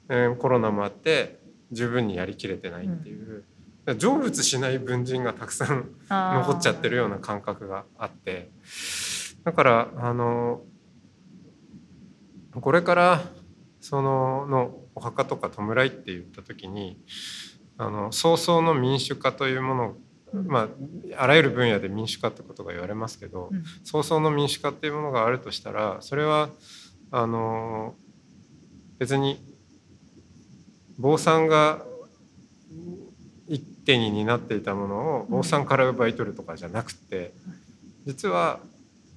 [0.09, 1.39] えーコロナもあって
[1.71, 3.45] 十分にやりきれてないっていう、
[3.87, 8.51] 成仏しない文人がたくさん残っちゃってるような感覚があって。
[9.45, 10.63] だからあの
[12.61, 13.23] これから
[13.81, 16.99] そののお墓とか弔いって言った時に
[17.79, 19.97] あの早々の民主化というもの
[20.47, 20.69] ま
[21.17, 23.65] ああらゆる分野で民主化ってことが言われますけど、うん。
[23.85, 26.51] 早々の民主化っていうものがあるとしたらそれは
[27.11, 27.95] あの
[28.99, 29.52] 別に
[31.03, 31.83] 坊さんが
[33.49, 37.35] 一手に担っていたものを坊さんから奪い取るとかじゃなくて
[38.07, 38.61] 実は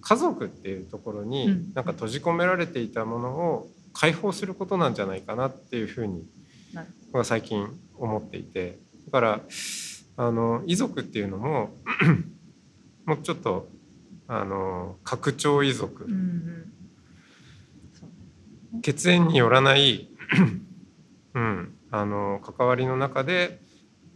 [0.01, 1.73] 家族っていうところうにん。
[1.75, 6.25] なんか閉じ込められていたものを解放することなんじゃないかなっていうふうに
[7.07, 7.67] 僕は最近
[7.97, 8.79] 思っていて。
[9.05, 9.41] だから
[10.17, 11.69] あの遺族っていうのも
[13.05, 13.67] もうちょっと
[14.27, 16.05] あの拡張遺族。
[16.05, 16.73] うんうん。
[17.93, 18.81] そう。
[18.81, 20.09] 血縁によらない、
[21.35, 23.61] うん、あの関わりの中で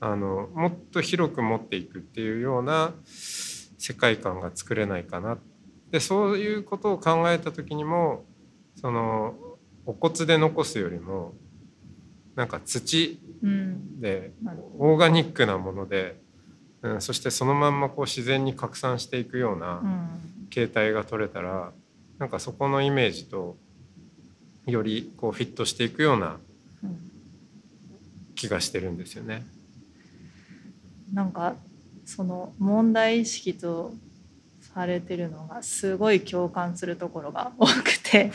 [0.02, 5.38] あのもっと広く持っていくっていうような世界観が作れないかな。
[5.90, 8.26] でそういうことを考えた時にも
[8.76, 9.34] その
[9.86, 11.34] お骨で残すよりも
[12.36, 14.02] なんか土うん。
[14.02, 14.34] で
[14.78, 16.20] オーガニックなもので、
[16.82, 20.08] うん、そしてそのまんまこう自然に拡散していくようなうん。
[20.50, 21.72] 形態が取れたら
[22.18, 23.56] なんかそこのイメージと
[24.66, 26.49] よりこうフィットしていくようなうん
[28.40, 29.46] 気がしてるんですよね。
[31.14, 31.56] なんか
[32.06, 33.94] その問題意識と
[34.62, 38.32] されてるのがすごい共感するところが多くて。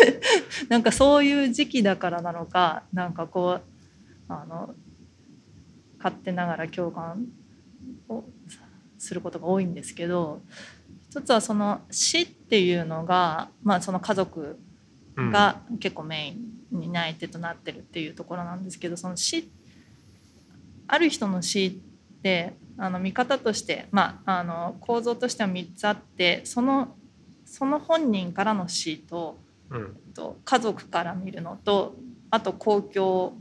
[0.70, 3.62] なんかそういう時期だからなのかなんかこう
[4.32, 4.74] あの
[5.98, 7.26] 勝手ながら共感
[8.08, 8.24] を
[8.98, 10.40] することが多いんですけど
[11.10, 14.58] 一つはその死っていうのが、まあ、その家族
[15.16, 15.30] うん。
[15.30, 16.34] が結構メイン。
[16.34, 19.50] に担い手となってるっていうところなんですけどその死
[20.86, 21.70] ある人の死っ
[22.22, 26.96] てあの見方として、まあ、あの構造としては3つあってその
[27.44, 29.38] その本人からの死と
[29.70, 29.96] うん。
[30.14, 31.96] と家族から見るのと
[32.30, 33.34] あと公共、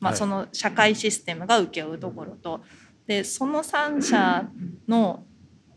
[0.00, 0.18] まあ、はい。
[0.18, 2.60] その社会システムが請け負うところと、
[3.06, 4.48] でその3者
[4.88, 5.24] の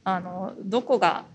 [0.04, 1.26] あのどこが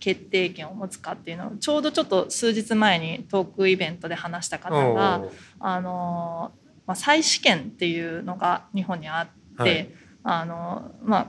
[0.00, 5.24] 決定権を持つかっていうのをちょうどちょっと数日前にトークイベントで話した方が
[5.60, 6.52] あの、
[6.86, 9.88] まあ、再試験っていうのが日本にあって、はい。
[10.22, 11.26] あのまあ、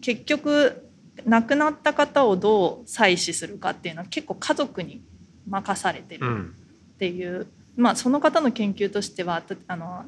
[0.00, 0.86] 結局
[1.24, 5.02] 亡くなった方をどう採取するかっていうのは結構家族に
[5.48, 6.54] 任されてるうん。
[6.94, 7.46] っていう、
[7.76, 10.04] まあ、その方の研究としてはたあの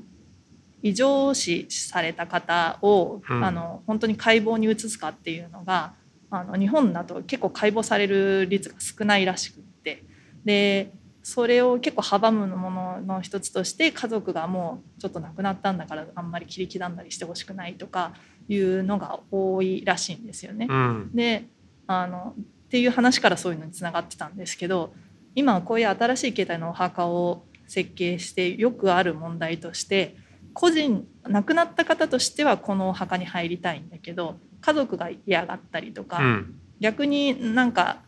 [0.82, 3.44] 異常死された方を、うん。
[3.44, 5.92] あの本当に解剖に移すかっていうのが
[6.30, 10.04] あの日本だと結構解剖される率が少ないらしくって
[10.44, 18.14] でそれを結構阻むものの一つとして家族がもうちょっと亡くなったんだからあんまり切り刻んだりしてほしくないとか
[18.48, 20.66] いうのが多いらしいんですよね。
[20.70, 21.44] うんで
[21.86, 24.92] あのっていう話からそういうのにつながってたんですけど
[25.34, 30.16] 今はこういう新しい形態のお墓を設計してよくある問題として
[30.52, 36.60] 個人亡くなった方としてはこのお墓に入りたいんだけど家族が嫌がったりとか、うん。
[36.80, 37.98] 逆になんか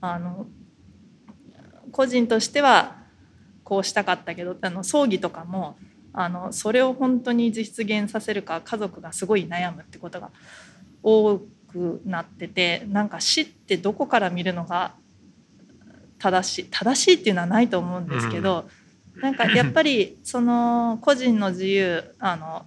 [0.00, 0.46] あの
[1.92, 2.96] 個人としては
[3.64, 5.76] こうしたかったけどあの葬儀とかも
[6.12, 10.30] あのそれを本当に実現させるか家族がすごい悩むってことが
[11.02, 11.38] 多
[11.70, 14.94] くなっててなんか死ってどこから見るのが
[16.18, 18.68] 正しい正しいっていうのはないと思うんですけど、
[19.22, 22.66] なんかやっぱりその個人の自由あの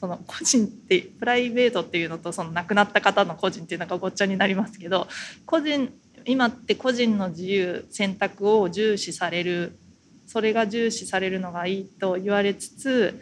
[0.00, 5.06] その個人ってプライベートっていうのとその亡くなった方の個人っていうのがごっちゃになりますけど
[5.44, 5.92] 個人
[6.24, 9.78] 今って個人の自由選択を重視される
[10.24, 13.20] それが重視されるのがいいと言われつつ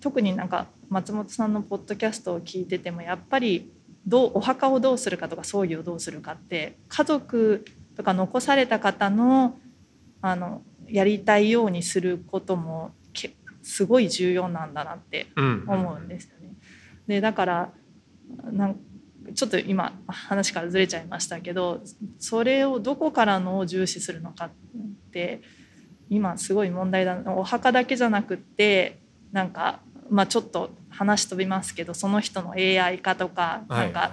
[0.00, 3.72] 特になんか松本さんのポッドキャストを聞いててもやっぱり
[4.06, 7.64] どうお墓をどうするかとか葬儀をどうするかって家族
[7.96, 9.56] とか残された方の
[10.20, 12.92] あのやりたいようにすることも
[13.64, 16.54] すごい重要なんだなってうん思うんですよね。
[17.06, 17.72] でだから
[18.52, 18.76] なん
[19.34, 21.80] ちょっと今話からずれちゃいましたけど
[22.18, 24.50] それをどこからのを重視するのかっ
[25.10, 25.40] て
[26.10, 28.98] 今すごい問題だお墓だけじゃなくって
[29.32, 34.10] なんか、まあ、ちょっと話飛びますけどその人の AI 化とかなんか、はい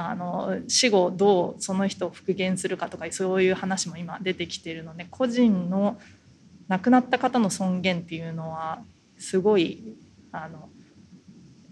[0.00, 5.98] あの死後どうその人を復元するかとかそういう話も今出てきているので個人の
[6.68, 8.82] 亡くなった方の尊厳っていうのは
[9.18, 9.96] すごい
[10.32, 10.68] あの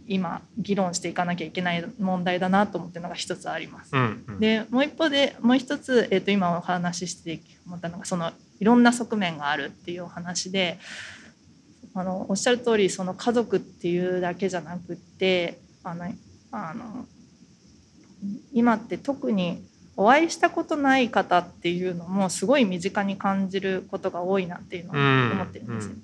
[0.09, 3.90] 今議論していかなきゃいけない問題だなと思ってるのが一つあります。
[3.92, 10.78] うんうんでもう一方でもう一つ、えー、と今お話しして思ったのがそのいろんな側面があるっていうお話で
[11.94, 16.05] あのおっしゃる通りその家族っていうだけじゃなくってあの
[16.53, 17.07] あの
[18.53, 19.64] 今って特に
[19.97, 25.94] お会いしたことない方っていうのもすごい身近に感じることが多いなっていうのを思ってるんですよ。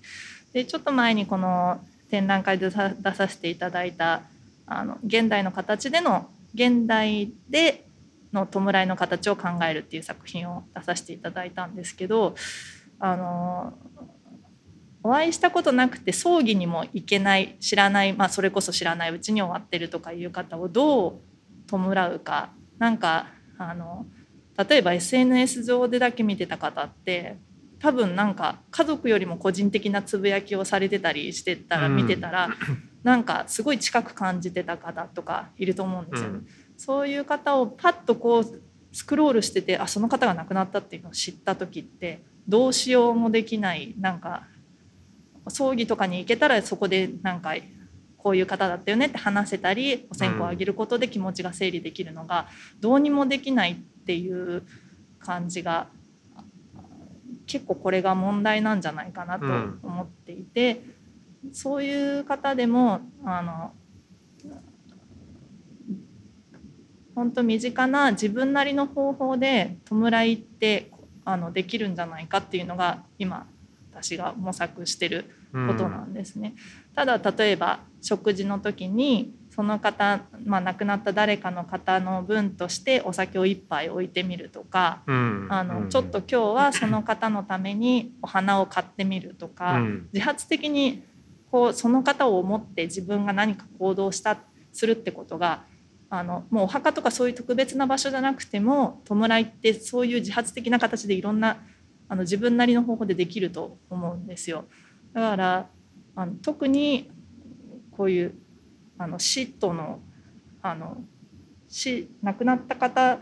[0.52, 1.80] でちょっと前にこの
[2.10, 4.22] 展覧会でさ出させていただいた
[4.66, 7.84] あの現代の形での現代で
[8.32, 12.34] の弔いの形を考えるっていう作品を出させていただいたんですけど
[12.98, 13.74] あの
[15.02, 21.12] お会いしたことなくて葬儀にも行けない知らない、まあ、それこそ知らないうちに終わってるとかいう方をどう
[21.66, 23.26] 弔うかなんか
[23.70, 24.06] あの
[24.68, 27.36] 例えば SNS 上でだけ見てた方って
[27.78, 32.48] 多分なんか家族よりも個人的なつぶやきをされてたりしてたらうん見てたら、
[33.02, 36.34] なんかすごい近く感じてた方とかいると思うんですよね。
[36.36, 36.46] うん
[36.82, 44.48] そういう方をパッとこうスクロールしててあその方が亡くなったっていうのを知った時ってどうしようもできないなんか
[45.46, 47.54] 葬儀とかに行けたらそこでなんか
[48.22, 52.46] こういう方だったよねって話せたりお線香をあげることで気持ちが整理できるのが
[52.80, 54.62] どうにもできないっていう
[55.18, 55.88] 感じが
[57.46, 59.46] 結構これが問題なんじゃないかなと
[59.86, 60.82] 思っていて、
[61.52, 63.72] そういう方でもあの
[67.14, 70.92] 本当身近な自分なりの方法で弔いって
[71.24, 73.46] あのできるんじゃないかっていうのが今
[73.92, 76.54] 私が模索してることなんですね。
[76.94, 91.02] ただ例えば食事の時にその方、まあ、亡くなった誰かの方の分としてお酒を一杯置いてみるとかうんあのちょっと今日はその方のためにお花を買ってみるとか、うん自発的に
[91.50, 94.38] こうその方を思って自分が何か行動した
[94.72, 95.64] するってことが
[96.08, 101.58] あのもうお墓とかそういう特別な場所じゃなくても弔いってそういう自発的な形でいろんな
[102.08, 104.64] あの自分なりの方法でできると思うんですよ。
[105.12, 105.66] だから
[106.14, 107.10] あの特に
[107.90, 108.34] こういう
[108.98, 110.00] あの死との
[110.62, 111.02] あの
[111.68, 113.18] 死亡くなった方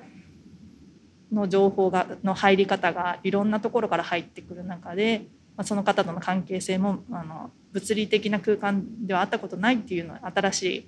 [1.33, 5.27] の情報がの入り方がいろんなところから入ってくる中で、
[5.57, 10.87] まあ、その方との関係性もあの物理的な空間ではあったことないっていうの新しい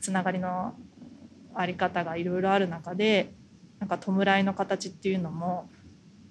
[0.00, 0.74] つながりの
[1.54, 3.32] あり方がいろいろある中で
[3.78, 5.70] なんか弔いの形っていうのも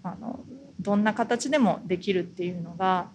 [0.04, 0.42] あの
[0.80, 3.10] どんな形でもできるっていうのが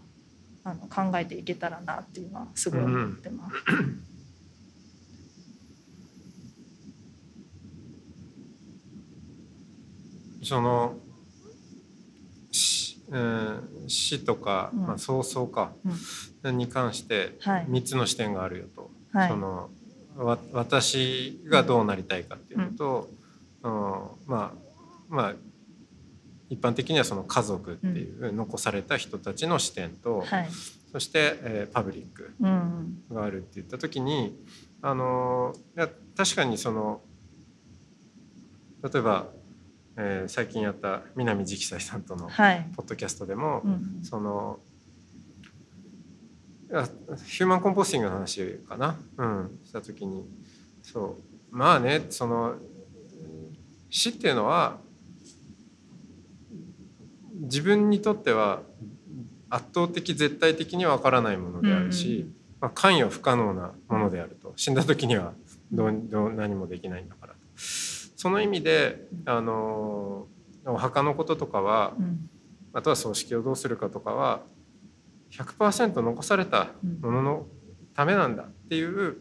[0.63, 3.55] あの考えていけたらなっていうのはすごい思ってます。
[10.43, 10.97] その
[12.51, 14.81] し,、うん、死とか、うん。
[14.81, 15.73] まあ、早々か、
[16.45, 17.67] に関してはい。
[17.67, 19.29] 3つの視点があるよと、はい。
[19.29, 19.71] その
[20.17, 23.11] わ私がどうなりたいかっていうのと、
[23.63, 23.73] うん。
[24.27, 24.53] まあ
[25.09, 25.35] まあ
[26.51, 30.49] 一般的にはその家族っていう残された人たちの視点と、はい。
[30.93, 33.03] そして、えーパブリックうん。
[33.13, 34.37] があるって言った時に
[34.83, 37.01] あのいや確かにその
[38.83, 39.29] 例えば、
[39.97, 42.69] えー最近やった南直斎さんとのはい。
[42.75, 44.01] ポッドキャストでも、うん。
[44.03, 44.59] その
[46.71, 46.89] いや
[47.27, 50.25] ヒューマンコンポスティングの話かな、うん、した時に
[50.83, 51.17] そ
[51.53, 51.57] う。
[51.57, 52.55] まあねその
[53.89, 54.79] 死っていうのは
[57.41, 58.61] 自分にとっては
[59.49, 64.53] 圧倒的絶対的には分からないものであるし、うんまあ、関与不可能なものであると。
[64.57, 65.33] 死んだ時には
[65.73, 67.39] どうどう何もできないんだからと。
[67.57, 70.27] その意味であの
[70.67, 72.29] お墓のこととかはうん。
[72.73, 74.43] あとは葬式をどうするかとかは
[75.33, 76.69] 100%残された
[77.01, 77.47] ものの
[77.95, 79.17] ためなんだっていう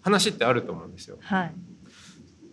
[0.00, 1.18] 話ってあると思うんですよ。
[1.20, 1.54] はい。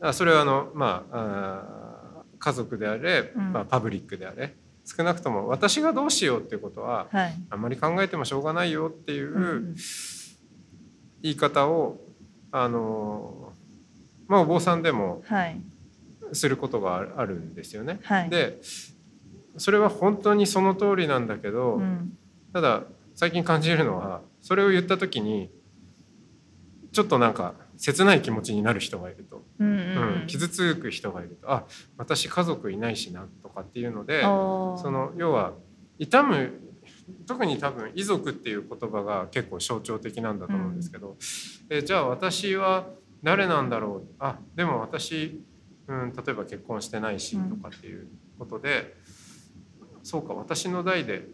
[0.02, 3.54] あそれはあの、まあ、あー家族であれ、うん。
[3.54, 4.56] まあ、パブリックであれ
[4.86, 7.34] 少なくとも私がどうしようっていうことははい。
[7.50, 9.40] あんまり考えてもしょうがないよっていうう
[9.72, 9.76] ん
[11.22, 12.00] 言い方を
[12.52, 13.52] あの
[14.28, 15.60] まあお坊さんでもはい。
[16.34, 18.00] することがあるあるんですよね。
[18.04, 18.30] はい。
[18.30, 18.60] で
[19.58, 22.18] それは本当にその通りなんだけど、うん。
[22.54, 22.84] ただ
[23.14, 25.50] 最近感じるのはそれを言った時に
[26.92, 30.22] ちょっとなんか切ない気持ちになる人がいると、うんうん。
[30.22, 30.28] うん。
[30.28, 31.52] 傷つく人がいると。
[31.52, 31.66] あ
[31.98, 35.54] 私家族いないしなとかっていうのでその要は
[35.98, 36.62] 痛む
[37.28, 41.18] 特に多分遺族っていう言葉が結構象徴的なんだと思うんですけど、
[41.70, 42.88] えじゃあ私は
[43.24, 44.08] 誰なんだろう。
[44.20, 45.44] あでも私、
[45.88, 48.08] うん、例えば結婚してないしとかっていう
[48.38, 48.96] ことで、
[50.04, 51.28] そうか私の代で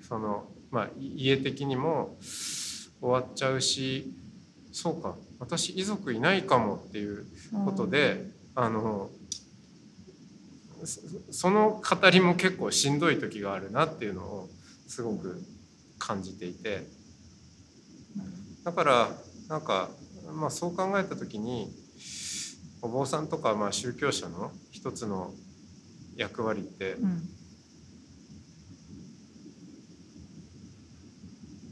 [0.00, 4.14] そのまあい家的にも終わっちゃうし
[4.72, 7.26] そうか私遺族いないかもっていう
[7.64, 9.10] ことで、あの
[10.84, 14.48] そその語りも結構しんどい時があるなっていうのを
[14.86, 15.42] すごく
[15.98, 16.86] 感じていて。
[18.64, 19.08] だから
[19.48, 19.90] なんか、
[20.32, 21.72] まあ、そう考えた時に
[22.82, 25.32] お坊さんとかまあ宗教者の一つの
[26.16, 27.22] 役割ってうん。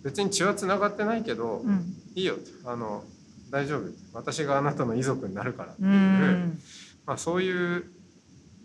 [0.05, 1.97] 別に血はつながってないけど、うん。
[2.15, 2.37] いいよ。
[2.67, 3.05] あの
[3.55, 3.83] 大丈夫。
[4.13, 5.89] 私があなたの遺族になるからっていう。
[5.89, 6.59] う、ん。
[7.07, 7.85] まあ、そういう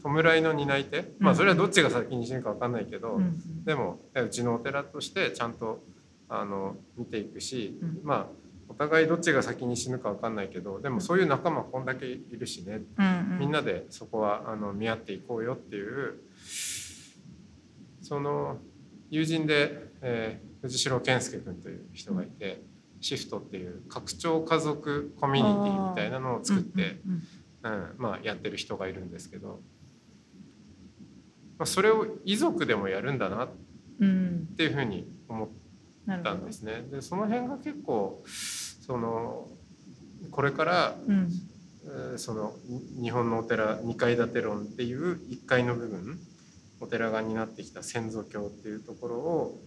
[0.03, 3.63] 弔いの担い手、まあ、それはどっちが先に死ぬか分かんないけど、うん。
[3.65, 5.83] でもうちのお寺としてちゃんと
[6.27, 7.99] あの見ていくし、うん。
[8.03, 8.25] まあ
[8.67, 13.37] お互いどっちが先に死ぬか分かんないけどでもそういう仲間こんだけいるしね、うん。
[13.39, 16.15] みんなでそこはあの見合っていこうよっていう
[18.01, 18.57] その
[19.11, 22.61] 友人で、えー藤代健介君という人がいて、
[23.01, 26.99] シフトっていう拡張家族コミュニティみたいなのを作って、
[27.63, 29.59] うんうんまあ、やってる人がいるんですけど、
[31.57, 33.49] まあ、それを遺族でもやるんだなっ
[33.99, 35.49] うんていうふうに思っ
[36.23, 36.85] たんですね。
[36.89, 39.47] でその辺が結構その
[40.31, 46.19] これから、うんえーそのに日本のお寺2階建て論っていう1階の部分
[46.81, 49.59] お寺が担ってきた先祖教っていうところを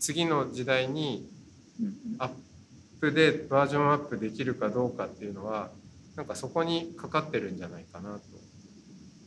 [0.00, 1.37] 次の時代にうん
[2.18, 2.30] アッ
[3.00, 5.70] プでバージョンアップできるかどうかっていうのは
[6.16, 8.20] なんかそこにかかってるんじゃないかなと、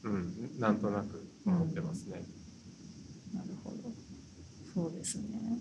[0.04, 2.24] うん、なんとなく思ってますね。
[3.34, 3.78] なるほど。
[4.74, 5.60] そうですね。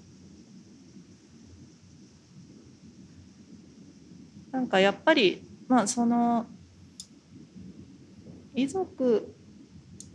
[4.50, 6.46] なんかやっぱりまあその
[8.54, 9.32] 遺族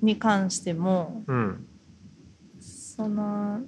[0.02, 1.66] に関してもうん、
[2.60, 3.62] その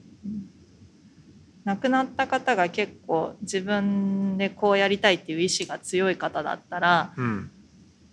[1.68, 7.51] 亡くなった方が結構自分でこうやりたいっていう意志が強い方だったらうん、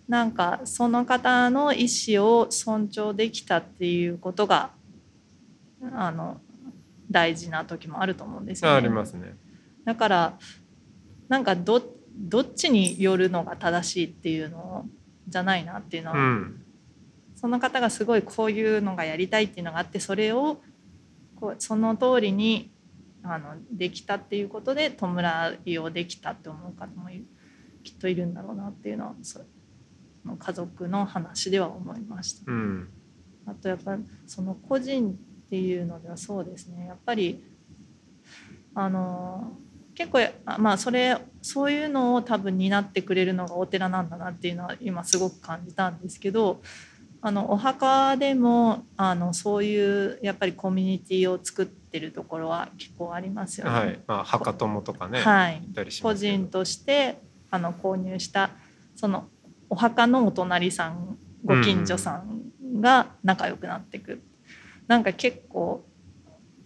[0.09, 4.71] なんかその方の意思を尊重できたっていうことが
[5.93, 6.41] あの
[7.09, 8.77] 大事な時もあると思うんですよね。
[8.77, 9.37] ありますね。
[9.85, 10.39] だから
[11.29, 11.81] なんかど
[12.17, 14.85] どっちによるのが正しいっていうの
[15.29, 16.65] じゃないなっていうのは、うん、
[17.37, 20.61] その方がすごいこういうのがやりたいっていうのがあってそれを
[21.37, 22.74] こうその通りに
[23.27, 27.09] あのできたっていうことで弔いをできたって思う方も
[27.83, 29.47] きっといるんだろうなっていうのはそう
[30.39, 32.51] 家族の話では思いました。
[32.51, 32.89] うん、
[33.47, 33.97] あとやっぱ
[34.27, 35.15] その個人っ
[35.51, 37.43] ていうのではそうですねやっぱり
[38.75, 39.53] あの
[39.95, 46.61] 結構あまあそれそういうのを多分担ってくれるのがお寺なんだなっていうのは今すごく感じたんですけど
[47.21, 53.71] あのお墓でもあのそういうやっぱりコミュニティを作ってるところは結構ありますよね。
[53.71, 55.63] はい、まあ墓友とかね、はい。
[56.03, 57.19] 個人として
[57.51, 58.51] あの購入した
[58.95, 59.29] その
[59.71, 64.21] お墓のお隣さんご近所さんが仲良くなっていく、
[64.87, 65.85] なんか結構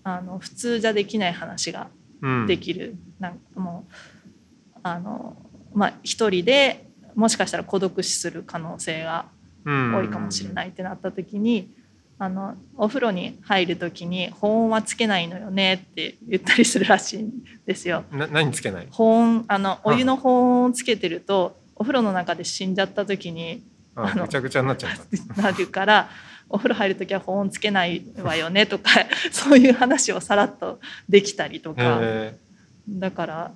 [0.04, 1.88] あの普通じゃできない話が
[2.20, 2.46] うん。
[2.46, 5.36] できる、なんかもうあの
[5.72, 9.26] まあ一人でもしかしたら孤独死する可能性が
[9.64, 11.70] 多いかもしれないってなった時に、
[12.20, 17.32] あのお風呂に入る時に保温はつけないのよねって言ったりするらしいん
[17.64, 18.04] ですよ。
[18.10, 18.88] な何つけない？
[18.90, 23.62] 保温あのお湯の保温をつけてるとお風呂の中で死んじゃった時に
[23.94, 24.92] あのあぐちゃぐちゃになっちゃっ
[25.36, 26.10] たなるから
[26.48, 28.90] お風呂入る時は保温つけないわよねとか
[29.30, 31.98] そういう話をさらっとできたりとか。
[32.02, 32.36] へ
[32.88, 33.52] だから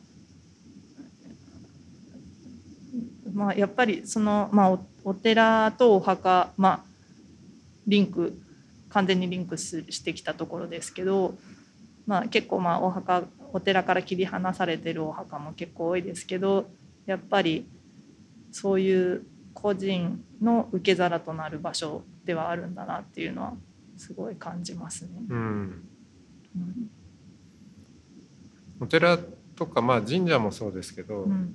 [3.32, 6.80] まあやっぱりその、まあ、おお寺とお墓まあ
[7.86, 8.41] リンク
[8.92, 11.34] 完全にリンクすしてきたところですけど、
[12.06, 16.66] まあ、結構まあお墓お寺から切り離されてるお墓も結構多いですけど
[17.06, 17.66] やっぱり
[18.50, 19.22] そういう
[19.54, 23.54] 個人の受け皿となる場所ではあるんだなっていうのは
[23.96, 25.10] すごい感じますね。
[25.30, 25.38] えうん。
[25.38, 26.90] うん。
[28.80, 29.18] お寺
[29.56, 31.54] とかまあ神社もそうですけど、うん。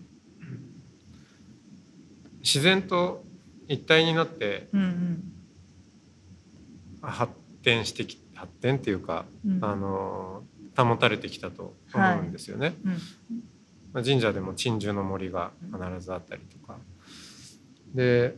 [2.40, 3.24] 自然と
[3.68, 5.37] 一体になってうん
[7.12, 7.34] 発
[7.64, 9.64] 展してき発展っていうか、うん。
[9.64, 10.44] あの
[10.76, 12.76] 保たれてきたと思うんですよね。
[12.86, 12.92] うん。
[13.94, 16.78] まあ、神社でも鎮守の森が必ずあったりとか。
[17.96, 18.36] で、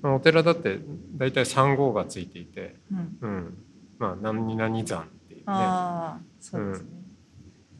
[0.00, 0.78] まあ、お寺だって
[1.16, 3.18] 大体三号がついていて、うん。
[3.20, 3.58] うん、
[3.98, 5.44] まあ何々山っていうね。
[5.48, 6.88] ああそうですね。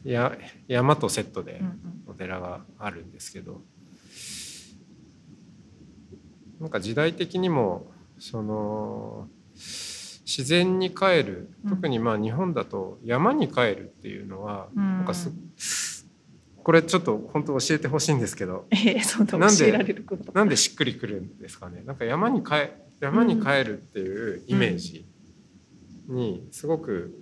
[0.03, 0.37] や
[0.67, 1.77] 山とセットでうんうん。
[2.07, 3.61] お寺があるんですけど。
[6.59, 7.87] なんか時代的にも
[8.31, 11.49] その自然に帰る。
[11.65, 11.69] うん。
[11.71, 14.97] 特にまあ日本だと山に帰るっていうのはうん。
[14.99, 15.29] なんかす
[16.63, 19.71] これちょっと本当教えてほしいんですけどええそんななんで。
[20.33, 21.83] なんでしっくりくるんですかね？
[21.85, 22.69] なんか山に帰
[23.01, 25.05] 山に帰るっていうイメージ
[26.07, 27.13] にすごく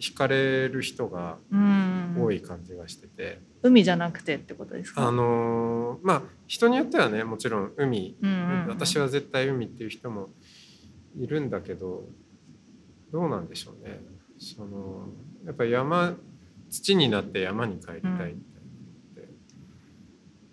[0.00, 2.16] 惹かれる人がうん。
[2.18, 3.40] 多い感じがしてて。
[3.62, 5.06] 海じゃなくてってことですか？
[5.06, 8.68] あのーまあ人によってはねもちろん海、うんうんうん。
[8.70, 10.30] 私は絶対海っていう人も
[11.16, 12.08] いるんだけど
[13.12, 14.00] どうなんでしょうね。
[14.38, 15.08] その
[15.44, 16.16] やっぱ山
[16.68, 18.28] 土になって山に帰りたいみたいな。
[18.28, 18.34] のっ
[19.14, 19.28] て、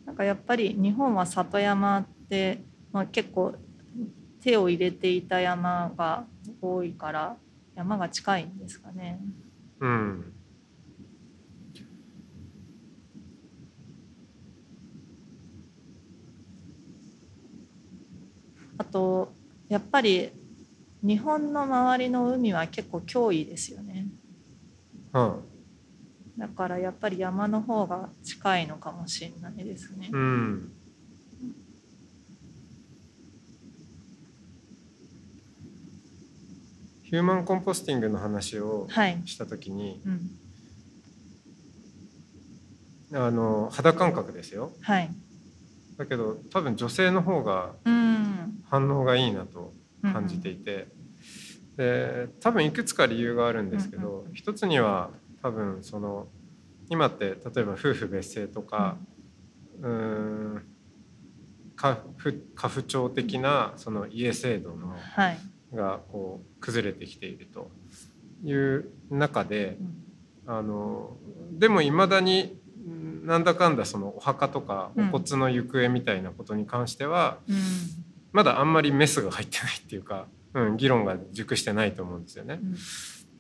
[0.06, 3.54] なんかやっぱり日本は里山って、まあ、結構
[4.42, 6.26] 手を入れていた山が
[6.62, 7.38] 多いから
[7.76, 9.20] 山が近いんですかね。
[9.80, 10.34] うん。
[18.80, 19.34] あと
[19.70, 20.32] やっぱり
[21.04, 24.08] 日本の周りの海は結構脅威ですよね。
[25.14, 25.40] は
[26.38, 30.16] だからやっぱり山の方が近いのかもしれないですねあ、。
[30.16, 30.72] うん
[37.04, 39.22] ヒューマンコンポスティングの話をはい。
[39.26, 40.30] した時にうん。
[43.14, 45.10] あの肌感覚ですよはい。
[45.98, 48.64] だけど多分女性の方がうん。
[48.70, 49.74] 反応がいいなと
[50.14, 50.88] 感じていて、
[51.78, 55.10] で多分いくつか理由があるんですけど、うん一つには
[55.42, 56.28] 多分その
[56.90, 58.98] 今って例えば夫婦別姓とか、
[59.82, 60.64] うーん
[61.76, 65.38] 家父家父長的なその家制度のはい。
[65.74, 67.70] がこう崩れてきていると
[68.42, 70.04] いう中でうん
[70.50, 71.18] あの
[71.52, 72.58] でもいまだに
[73.26, 75.08] なんだかんだそのお墓とかおうん。
[75.10, 77.56] 骨の行方みたいなことに関しては、うん。
[78.32, 82.56] まだあんまりメスが入ってないっていうか、うん、議論が熟してないと思うんですよね。
[82.56, 82.76] ってうん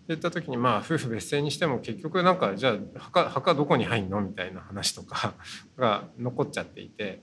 [0.07, 5.33] 言った時にまあ夫婦別姓にしても結局なんかじゃあ墓墓どこに入んのみたいな話とか
[5.77, 7.21] が残っちゃっていて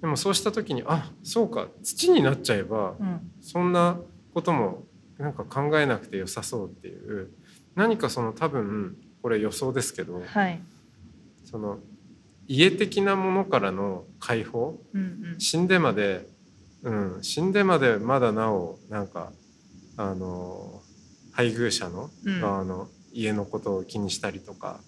[0.00, 3.30] でもそうした時にあそうか土になっちゃえばうん。
[3.40, 3.98] そんな
[4.32, 4.84] ことも
[5.18, 7.30] なんか考えなくて良さそうっていう
[7.74, 10.60] 何かその多分これ予想ですけどはい。
[11.44, 11.78] その
[12.48, 16.26] 家的なものからの解放うん死んでまで、
[16.82, 19.32] うん、死んでまでまだなおなんか
[19.96, 20.82] あの
[21.32, 22.40] 配偶者のうん。
[22.40, 24.80] 側の家のことを気にしたりとか、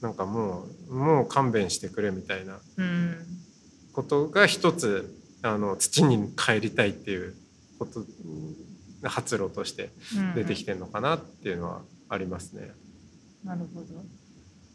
[0.00, 3.16] なんかもうもう勘弁してくれみたいなうん。
[3.92, 7.34] ことが一つあの土に帰りたいっていう
[7.78, 8.04] こと
[9.02, 12.70] 発露としてうん出てきてるのかなっていうのはありますね。
[13.44, 13.86] なるほど。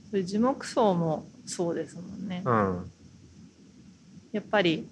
[0.10, 2.44] それ樹木葬もそうですもんね。
[2.46, 2.92] うん、
[4.32, 4.88] やっぱり、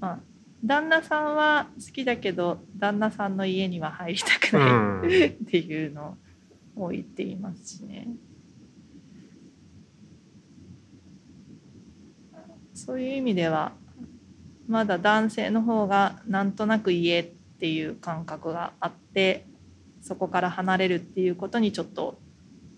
[0.00, 0.18] まあ、
[0.64, 6.16] 旦那さんは好きだけど旦那さんの家には入りたくうない、んっていうの
[6.76, 8.08] を言っていますしね。
[12.74, 13.72] そういう意味では
[14.68, 17.24] まだ男性の方がなんとなく家っ
[17.58, 19.46] ていう感覚があって
[20.02, 22.18] そこから離れるっていうことにちょっと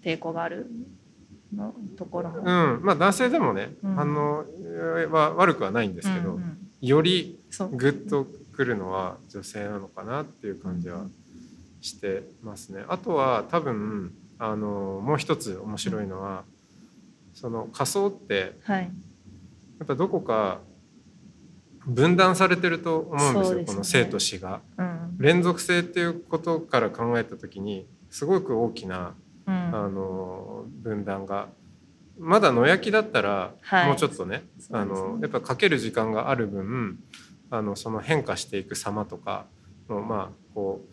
[0.02, 0.70] 抵抗がある
[1.54, 2.38] のところも。
[2.38, 4.44] うん、まあ男性でもね、うん反応
[5.10, 7.76] は悪くはないんですけど、うんうんよりそう。
[7.76, 11.06] グッとくるのは女性なのかなっていう感じは
[11.80, 12.84] してますね。
[12.88, 16.44] あとは多分あのもう一つ面白いのは、
[17.34, 20.60] その仮想ってはい、やっぱどこか
[21.86, 23.64] 分断されてると思うんですよね。
[23.64, 24.60] この生と死が。
[24.76, 25.16] うん。
[25.18, 29.14] 連続性っていうことから考えた時にすごく大きな
[29.46, 29.54] うん。
[29.54, 31.48] あの分断が。
[32.18, 33.86] まだ野焼きだったらはい。
[33.86, 34.44] もうちょっとね,、ね。
[34.72, 36.98] あのやっぱかける時間がある分
[37.50, 39.46] あのその変化していく様とか
[39.88, 40.84] のまあこ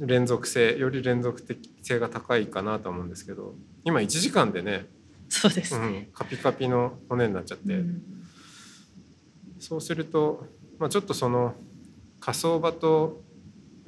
[0.00, 3.54] う連続性より連続的性が高いかなと思うんですけど
[3.84, 4.86] 今1時間でね、
[5.28, 5.76] そうです。
[5.76, 8.02] うんね。、カピカピの骨になっちゃって、うん。
[9.58, 10.46] そうすると、
[10.78, 11.54] まあ、ちょっとその
[12.18, 13.22] 火葬場と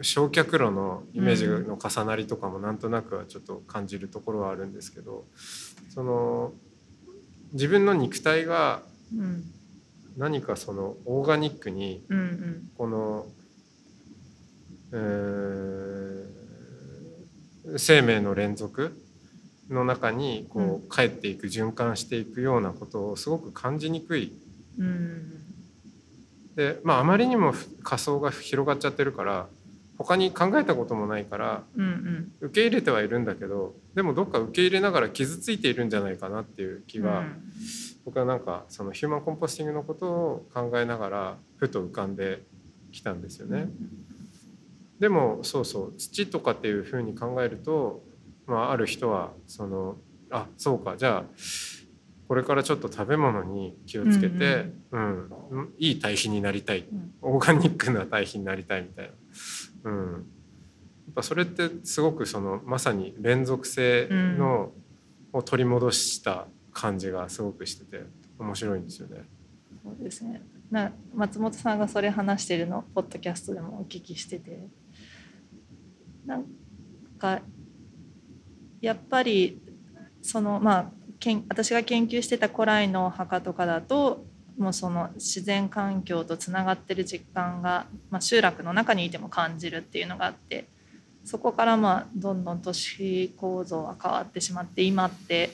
[0.01, 5.25] 焼却炉のイメージの重なりとかもなんとなくはちょっと感じるところはあるんですけど
[5.91, 6.53] その
[7.53, 8.83] 自分の肉体が
[9.17, 9.45] うん
[10.17, 12.71] 何かそのオーガニックにうんうん。
[12.77, 13.27] この、
[14.93, 16.33] えー
[17.79, 18.93] 生命の連続
[19.71, 24.33] の中にこう帰っていく循環していくようなことをすごく感じにくい。
[24.79, 25.31] うん。
[26.57, 29.47] でまああまりにも仮想が広がっちゃってるから
[29.97, 32.33] 他に考えたこともないからうんうん。
[32.41, 37.43] 受け入れてはいるんだけどでもどっか受け入れながら傷ついているんじゃないかなっていう気は、うん
[38.05, 42.43] 僕はなんかそのヒューマンコンポスティングのことを考えながらふと浮かんで
[42.91, 43.69] きたんですよね。
[44.99, 48.03] でもそうそう土とかっていうふうに考えると、
[48.47, 49.97] まあ、ある人はその
[50.31, 51.25] あそうかじゃあ
[52.29, 55.29] これからちょっと食べ物に気をつけて、うん
[55.79, 56.87] いい堆肥になりたい。
[56.91, 57.13] うん。
[57.21, 59.11] オーガニックな堆肥になりたいみたい
[59.85, 59.91] な。
[59.91, 60.23] うん、やっ
[61.17, 64.73] ぱそれってすごくそのまさに連続性の、
[65.35, 68.05] を取り戻した感じがすごくしてて
[68.39, 69.25] 面白いんですよね。
[69.83, 70.43] そうですね。
[70.71, 74.67] な松本さんがそれ話してるのポッドキャストでもお聞きしてて
[76.25, 76.47] なん
[77.19, 77.41] か
[78.81, 79.61] やっぱり
[80.23, 84.25] そのまあけん私が研究してた古来のお墓とかだと
[84.57, 90.67] もうその自然環境とつながってる実感が、まあ、集落の中にいても感じるっていうのがあって
[91.25, 95.51] そこからまあどんどん都市構造は変わってしまって今って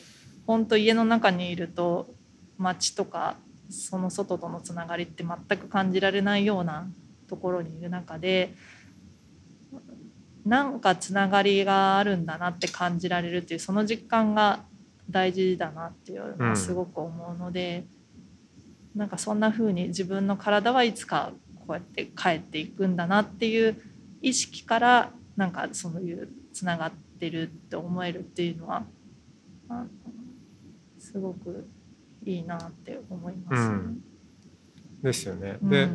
[0.49, 2.09] 本当家の中にいると
[2.57, 3.37] 街とか
[3.69, 6.89] その外とのつながりって全く感じられないような
[7.29, 8.55] ところにいる中で
[10.47, 14.61] なんかつながりがあるんだなって感じられるっていうその実感が
[15.11, 17.85] 大事だなっていうのはすごく思うので、
[18.95, 23.77] なんかそんな風に自分の体はいつかこうやって帰っていくんだなっていう
[24.23, 28.85] 意識からなんかそういうつながってるって思えるっていうのは
[31.13, 31.67] すごく
[32.25, 34.03] いいなって思います、うん。
[35.03, 35.59] ですよね。
[35.63, 35.71] うん。
[35.71, 35.89] で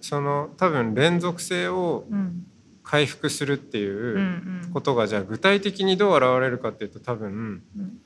[0.00, 2.46] その多分連続性をうん。
[2.82, 8.00] 回復するってうんいううんことがじゃあ具体的にどう現れるかっていうと多分うん。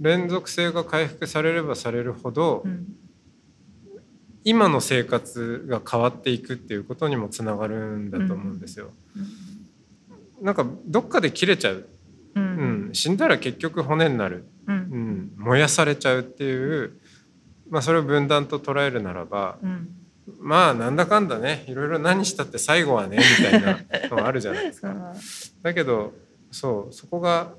[0.00, 2.96] 連続性が回復されればされるほどうん。
[4.44, 8.90] 今の生活が変わっていくっていうことにもつながるんだと思うんですよ。
[10.42, 11.86] なんかどっかで切れちゃう、
[12.34, 16.98] ううんん、死んだら結局骨になる、ううんん、燃やされちゃうっていう、
[17.68, 19.88] まあ、それを分断と捉えるならばうん
[20.40, 25.14] まあなんだかんだねいろいろ何したって最後はねみたいなのが あるじゃないですか。
[25.62, 26.14] だけど
[26.50, 27.52] そうそこが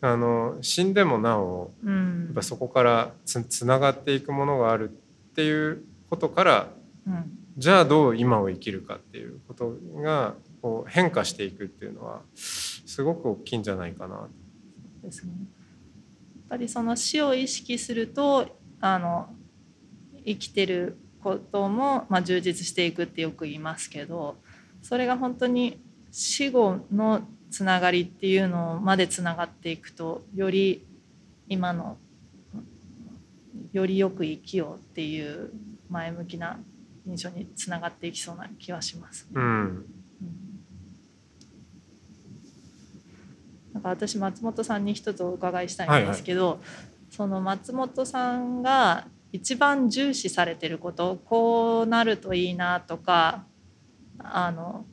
[0.00, 4.92] あの死んでもなおうんやっぱそこからつつながっていくものがあるっ
[5.34, 6.68] ていうことから
[7.06, 14.28] うんじゃあどう今を生きるかっていうことがこう変化していくっていうのはすごく大きいんじゃないかな。
[15.02, 15.32] ですね。
[16.48, 19.28] ぱりその死を意識するとあの
[20.24, 24.36] 生きてることも、まあ、充実していくってよく言いますけど
[24.82, 25.80] それが本当に
[26.10, 30.86] 死後のつながりっていうのまでつながっていくとより
[31.48, 31.98] 今の
[33.72, 35.50] よりよく生きようっていう
[35.90, 36.58] 前向きな
[37.06, 39.28] 印象につながっていきそうな気はします。
[39.32, 39.95] うん
[43.76, 46.60] なんか私松本さんに一つお伺いしたいんですけど、
[47.10, 53.44] その松本さんが一番重視されてることこうなるといいなとか
[54.18, 54.86] あの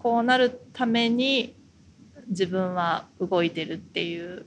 [0.00, 1.54] こうなるために
[2.28, 4.44] 自分は動いてるっていう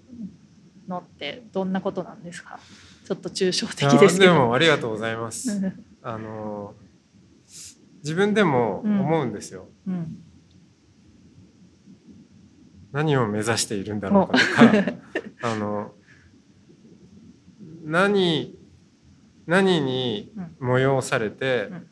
[0.90, 2.60] のってどんなことなんですか？
[3.08, 4.34] ちょっと抽象的ですけど。
[4.34, 5.72] でもありがとうございます。
[6.04, 6.74] あの
[8.00, 9.68] 自分でも思うんですよ。
[9.88, 10.24] うん
[12.92, 14.94] 何を目指しているんだろうかとか
[15.44, 15.94] あの
[17.84, 18.58] 何
[19.46, 21.88] 何に催されて、うん。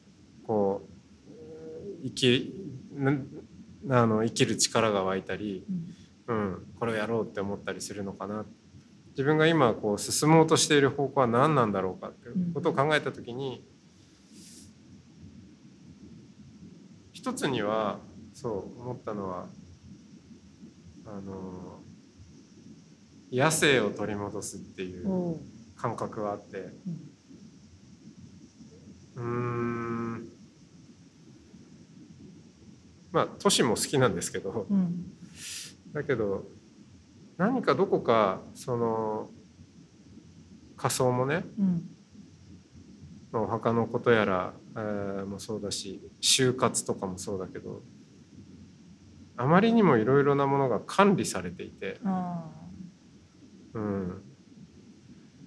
[0.45, 2.53] こう生き
[2.93, 5.65] なあの生きる力が湧いたり、
[6.27, 8.45] うん、これをやろうって思ったりするのかな。
[9.11, 13.65] 自分が今こう進もうとしている方向は何なんだろうかっていうことを考えた時に、
[17.13, 17.99] 一つには
[18.33, 19.47] そう思ったのは
[21.05, 21.81] あの
[23.31, 25.39] 野生を取り戻すっていう
[25.75, 26.73] 感覚があって。
[29.15, 30.29] うん。
[33.11, 34.65] まあ都市も好きなんですけど。
[34.69, 35.11] うん。
[35.93, 36.43] だけど
[37.37, 39.29] 何かどこかその
[40.75, 41.89] 仮想もねうん。
[43.31, 47.81] まあお墓のことやら、えーもそうだし就活とかもそうだけど
[49.38, 52.45] あまりにもいろいろなものが管理されていて、あ
[53.73, 54.21] うん、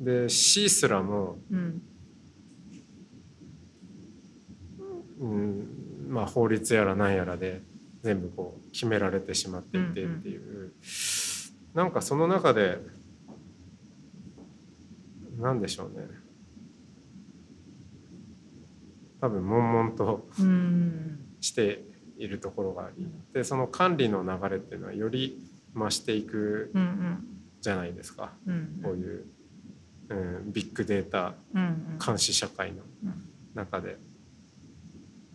[0.01, 1.83] で死すらも、ーうん。
[5.21, 5.69] うん
[6.09, 7.63] まあ、法律やら何やらで
[8.03, 10.73] 全部こう決められてしまっていてっていう、
[11.75, 12.79] なんかその中で
[15.39, 16.07] 何でしょうね。
[19.21, 21.25] 多分悶々とうん。
[21.41, 21.85] して
[22.19, 25.39] いるところがありでその管理の流れっていうのはより
[25.75, 27.25] 増していくうんうん
[27.61, 28.31] じゃないですか。
[28.47, 29.25] うんこういう、
[30.11, 31.65] うん、ビッグデータうんう
[31.97, 31.99] ん。
[32.05, 33.15] 監視社会のうん。
[33.55, 33.97] 中で。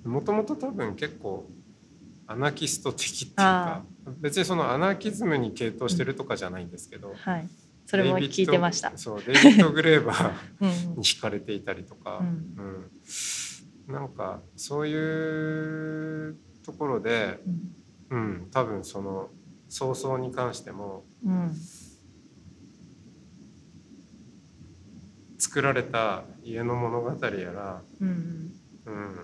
[0.06, 1.50] もともと多分結構
[2.28, 7.48] アナキスト的っていうあか別にそのアナキズムに傾倒してるとかじゃないんですけど、はい。
[7.86, 8.94] それも聞いてました。
[8.96, 10.32] そうデイビッド・グレーバー
[10.62, 10.96] うん。
[10.98, 12.90] に惹かれていたりとか、うん。
[13.88, 13.94] うん。
[13.94, 17.74] なんかそういうところで、うん。
[18.10, 19.30] うん、多分その
[19.70, 21.52] 早々に関してもうん
[25.40, 28.52] 作られた家の物語やら、うん。
[28.86, 29.16] うん、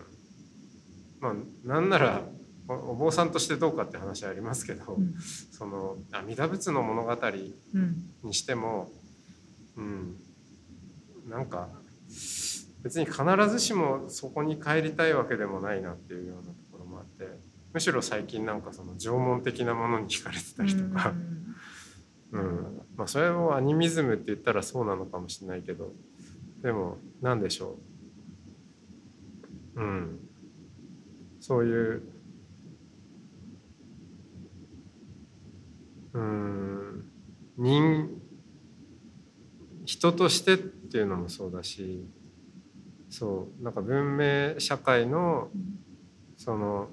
[1.20, 1.34] まあ
[1.64, 2.24] なんなら
[2.68, 5.14] おお坊さんとしてどうかって話はありますけど、うん。
[5.52, 8.12] その阿弥陀仏の物語うん。
[8.24, 8.92] にしても、
[9.78, 10.16] うん、
[11.28, 11.70] なんか
[12.84, 16.54] 別に必ずしもそこに帰りたいわけでもないなっていうような
[17.74, 21.14] むしろ最近なんかその縄文的なものに惹かれてたりとか、
[22.32, 22.82] うん。
[22.96, 25.94] まあ、それをアニミズムって言ったらそうなのかもしれないけど。
[26.62, 27.78] でも何でしょ
[29.76, 30.20] う、うん、
[31.40, 32.02] そういう。
[36.14, 37.06] うん。
[37.58, 38.10] 人
[39.86, 42.06] 人としてっていうのもそうだし。
[43.10, 43.64] そう。
[43.64, 45.50] なんか文明社会の
[46.36, 46.90] その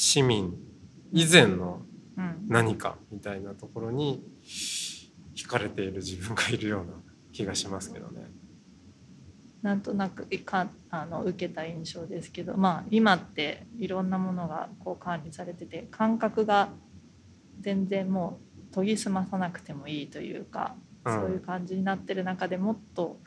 [0.00, 0.56] 市民
[1.12, 1.82] 以前の
[2.16, 6.94] うん何かみたいなところに惹かれている自分がいるような
[7.32, 8.22] 気がしますけどね。
[9.60, 16.70] なんとなくかあの受けた印象ですけど、まあ、今っていろんなものがこう管理されてて感覚が
[17.60, 18.40] 全然も
[18.72, 23.18] う研ぎ澄まさなくてもいいというか、うんそういう感じになってる中でもっと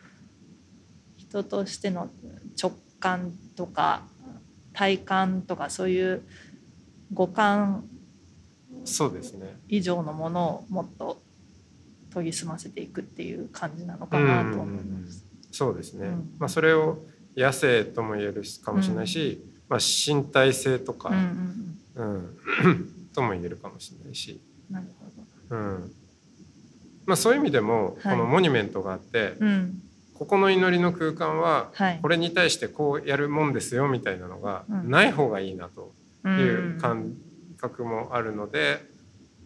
[1.17, 2.09] 人としての
[2.59, 4.03] 直感とか
[4.73, 6.23] 体感とかそういう
[7.13, 7.87] 五感
[8.85, 9.57] そうですね。
[9.69, 11.21] 以上のものをもっと
[12.13, 15.25] 研ぎ澄ませていくっていう感じなのかなと思います。
[15.51, 16.07] そうですね。
[16.07, 16.35] うん。
[16.37, 16.99] まあそれを
[17.35, 22.89] 野生とも言えるかもしれないし、まあ身体性とか、うんうんうん。
[23.13, 25.57] とも言えるかもしれないし、うん、なるほど。
[25.57, 25.91] うん。
[27.05, 28.17] まあそういう意味でもはい。
[28.17, 29.81] このモニュメントがあって、うん。
[30.13, 31.99] ここの祈りの空間ははい。
[32.01, 34.91] これに対してこうやるもんですよみたいなのがうん。
[34.91, 37.15] ない方がいいなとういうん感
[37.57, 38.85] 覚もあるので、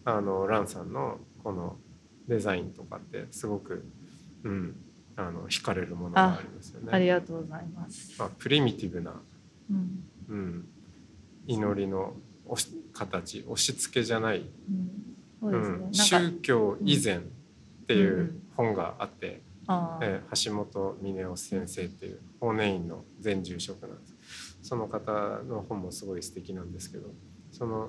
[0.04, 1.76] あのランさんのこの
[2.28, 3.84] デザインとかってすごく、
[4.44, 4.76] うん、
[5.16, 7.10] あの惹かれるものがありますよありね。
[7.12, 8.14] がとうございます。
[8.18, 9.20] まあ、プリミティブな、
[9.70, 10.04] うん。
[10.28, 10.68] うん、
[11.46, 12.14] 祈りの
[12.46, 14.44] 押し形押し付けじゃない、
[15.42, 17.20] うん、宗教以前っ
[17.86, 20.04] ていうんううん本があって、あー。
[20.04, 24.14] えー橋本峰夫先生っていう法然院の前住職なんです
[24.68, 25.10] その方
[25.48, 27.08] の本もすごい素敵なんですけど
[27.50, 27.88] その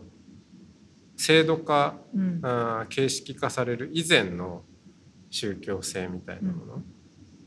[1.17, 2.39] 制度化うん。
[2.41, 4.63] あー形式化される以前の
[5.30, 6.82] 宗教性みたいなも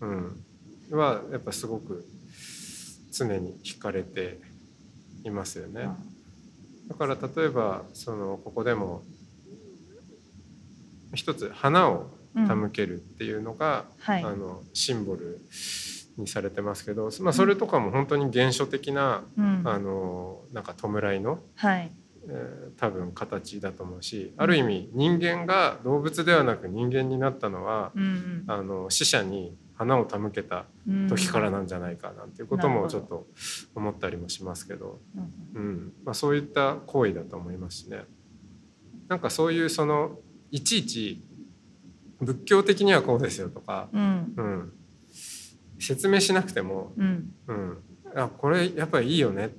[0.02, 0.42] うん、
[0.90, 2.04] はやっぱすごく
[3.10, 4.38] 常に惹かれて
[5.24, 5.88] いますよね。
[6.88, 9.02] だから例えばそのここでも
[11.14, 12.48] 一つ花をうん。
[12.48, 14.22] 手向けるっていうのが、はい。
[14.24, 15.40] あのシンボル
[16.16, 19.62] にされてますけど、まあ、それとかも本当に原初的な、うん。
[19.64, 21.90] あのなんか弔いの、はい。
[22.28, 31.08] えー多分形だと思うしある意味人間が動物ではなく人間になったのは、うんあの死者に花を手向けたうん。
[31.08, 33.26] 時からなんじゃないかなんていうこともちょっと
[33.74, 35.00] 思ったりもしますけど、
[35.54, 35.62] うん。
[35.62, 35.92] うん。
[36.04, 38.04] まあ、そういった行為だと思いますしね。
[39.08, 40.18] なんかそういうその
[40.50, 41.24] いちいち
[42.20, 44.32] 仏教的にはこうですよとか、うん。
[44.36, 44.72] うん、
[45.82, 47.34] 説明しなくても、うん。
[47.48, 47.78] うん、
[48.14, 49.50] あこれやっぱりいいよね、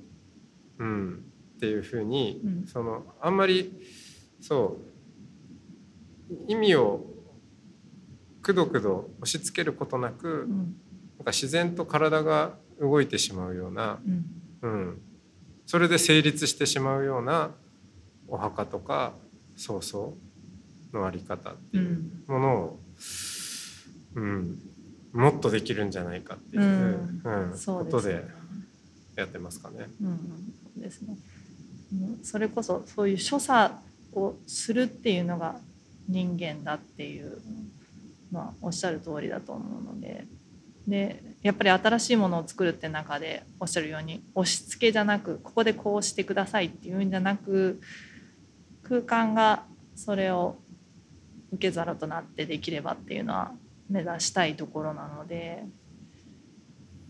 [0.78, 1.24] うん、
[1.56, 2.66] っていうふうに、うん。
[2.66, 3.72] そのあんまり
[4.40, 4.78] そ
[6.30, 7.04] う意味を
[8.42, 10.48] くどくど押し付けることなく、うん。
[11.18, 14.24] なんか自然と体が動いてしまうような、うん。
[14.62, 15.02] うん、
[15.66, 17.50] それで成立してしまうような
[18.28, 19.12] お墓とか
[19.56, 20.16] 葬送
[20.92, 22.24] のあり方ってういうん。
[22.26, 22.80] ものを、
[24.14, 24.58] うん、
[25.14, 27.54] もっとできるんじゃないかっていう、うん。
[27.64, 28.24] ことで
[29.16, 29.86] やってますかね。
[30.02, 31.16] うんですね。
[31.92, 33.72] うんそれこそそういう所作
[34.12, 35.60] をするっていうのが
[36.08, 37.38] 人間だっていう
[38.32, 40.26] まあおっしゃる通りだと思うので。
[40.86, 47.80] でやっぱり新しいものを作るって中でおっしゃるように押し付けじゃなくここでこうしてくださいっていうんじゃなく
[48.82, 49.64] 空間が
[49.96, 50.58] それを
[51.52, 53.52] 受け皿となってできればっていうのは
[53.88, 55.64] 目指したいところなので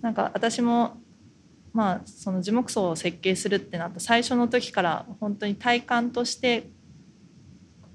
[0.00, 0.98] なんか私も
[1.72, 6.68] まあその樹木葬を設計するってなった最初の時から本当に体感として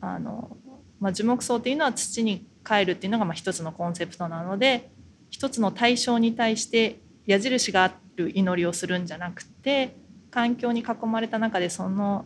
[0.02, 0.58] あの、
[1.00, 4.92] まあ、樹木葬っていうのは土に帰るっていうのがまあ一つのコンセプトなので
[5.30, 9.96] 一つの対象に対して矢印がある祈りをするんじゃなくて
[10.32, 12.26] 環境に囲まれた中でその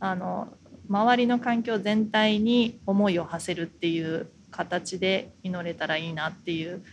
[0.00, 0.48] あの
[0.88, 6.84] 周りの環境全体に思いを馳せるっていう形で祈れたらいいなっていう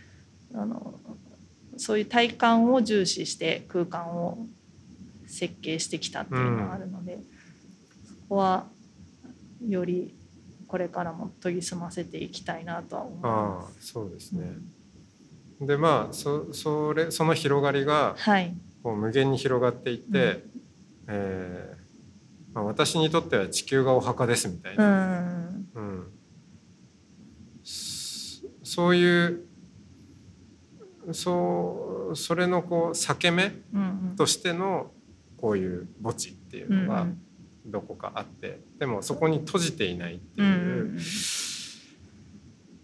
[0.52, 0.94] あの
[1.76, 4.46] そういう体感を重視して空間を
[5.26, 7.18] 設計してきたっていうのがあるので、
[8.04, 8.66] そこは
[9.66, 10.14] より
[10.66, 13.86] これからも研ぎ澄ませていきたいなとは思いああます。
[13.86, 14.42] そうですね。
[15.60, 18.52] うんでまあそそれその広がりがはい、
[18.82, 20.42] こう無限に広がっていって、う
[21.06, 26.12] えーまあ、私にとっては地球がお墓ですみたいうな、ん、うん
[28.72, 29.44] そそういう
[31.12, 34.90] そうそれのこう裂け目うん、としての
[35.36, 37.06] こういう墓地っていうのが
[37.66, 40.98] どこかあって、でもそこに閉じていないっていうん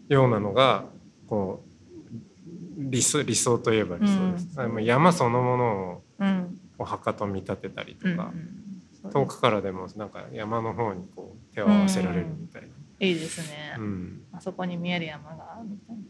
[0.08, 0.84] ようなのが
[1.26, 1.68] こう
[2.76, 4.48] 理想理想といえば理想です。
[4.84, 12.68] 山そのものをうん、お墓と見立てたりとうん、う遠くからでもなんか山の方にこう手を合わせられるみたいな。
[13.00, 13.76] いいですね。
[13.78, 16.02] うんあそこに見える山がみたいな。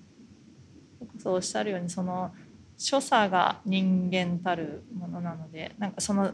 [1.19, 2.33] そうおっしゃるようにその
[2.77, 6.33] 所作が人間たるものなのでなんかその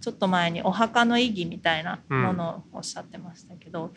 [0.00, 3.90] ちょっと前にお墓の意義みたいなものをおっしゃってましたけど、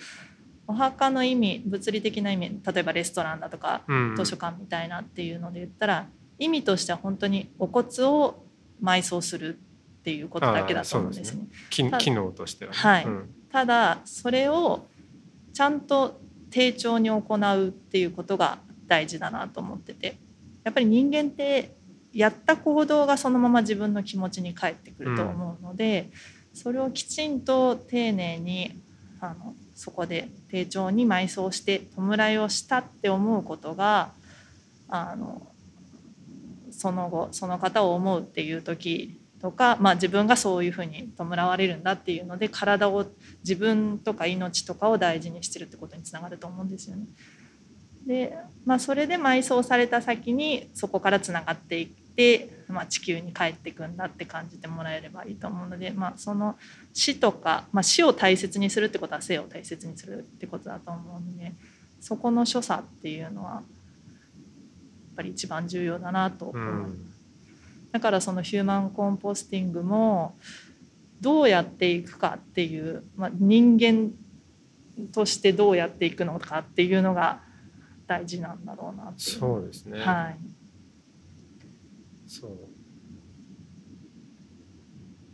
[0.66, 6.08] お墓の意味物理的な意味例えばレストランだとかうん図書館みたいなっていうので言ったら
[6.40, 8.44] 意味としては本当にお骨を
[8.82, 11.48] 埋葬するっていうことだけだと思うんですね。
[11.52, 14.86] た機機能としてはね、はいうんただそれを
[15.58, 20.20] ちゃんと丁重に行うっていうことが大事だなと思ってて。
[20.64, 21.78] やっぱり人間って
[22.14, 26.12] やった行動がそのまま自分の気持ちに返ってくると思うので、
[26.54, 28.78] それをきちんと丁寧に
[29.20, 34.12] あのそこで丁重に埋葬して弔いをしたって思うことが
[34.90, 35.42] あの
[36.70, 43.06] その後その方を思うっていう時とか、まあ、自分がそういうふうに弔われるんだっていうので体を
[43.44, 47.06] 自分とか命とかを大事にしてるってことにつながると思うんですよね。
[48.06, 56.58] で、まあ、それで埋葬された先にそこからつながっていって、まあ、地球に帰っていくんだって感じてもらえればいいと思うので、まあ、その
[56.94, 61.54] 死とか、まあ、死を大切にするってことは生を大切にするってことだと思うので
[62.00, 63.64] そこの所作っていうのはやっ
[65.18, 66.92] ぱり一番重要だなと思います。
[66.92, 67.17] ん
[67.92, 70.36] だからそのヒューマンコンポスティングも
[71.22, 74.12] どうやっていくかっていう、まあ、人間
[75.14, 77.42] としてどうやっていくのかっていうのが
[78.08, 80.38] 大事なんだろうなそうですね、はい。
[82.28, 82.52] そう。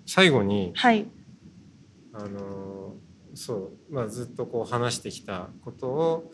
[0.05, 1.05] 最後にはい。
[2.13, 2.95] あの
[3.33, 6.31] そう、まあ、ずっとこう話してきたことを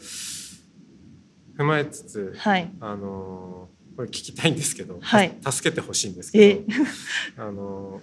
[1.58, 2.70] 踏まえつつはい。
[2.80, 6.64] あのこれ聞きたいんですけど、はい 助けてほしいんですけえど
[7.44, 8.02] あの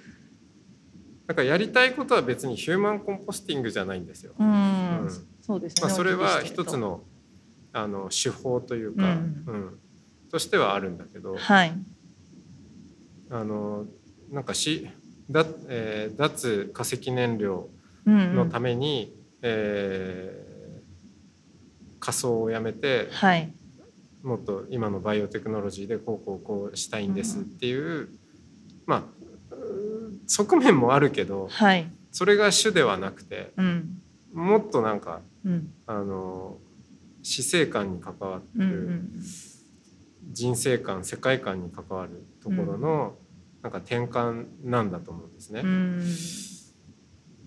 [1.27, 4.33] なんかやりたいことは別にヒューマンコンポスティングじゃないんですよ。
[4.39, 4.53] うん、う
[5.07, 5.11] ん
[5.41, 5.83] そうですね。
[5.83, 7.03] まあ、それは一つの
[7.73, 9.79] あの手法というか、うんうん
[10.29, 11.73] としてはあるんだけどはい。
[13.31, 13.87] あの
[14.31, 14.89] なんかし
[15.31, 17.69] だ、えー脱化石燃料
[18.07, 18.35] うん、うん。
[18.37, 20.47] のために、えー
[21.99, 23.53] 仮想をやめてはい。
[24.27, 28.09] もっと今のバイオテクノロジーでこうこうこうしたいんですっていう、
[28.85, 29.03] まあ
[29.55, 31.87] うー側面もあるけどはい。
[32.11, 34.03] それが主ではなくてうん。
[34.35, 35.73] もっとなんかうん。
[35.87, 36.59] あの
[37.23, 38.63] 死生観に関わってうん。
[38.63, 39.23] うる、ん。
[40.33, 43.15] 人生観世界観に関わるところの、
[43.63, 45.61] なんか転換なんだと思うんですね。
[45.61, 46.05] うん。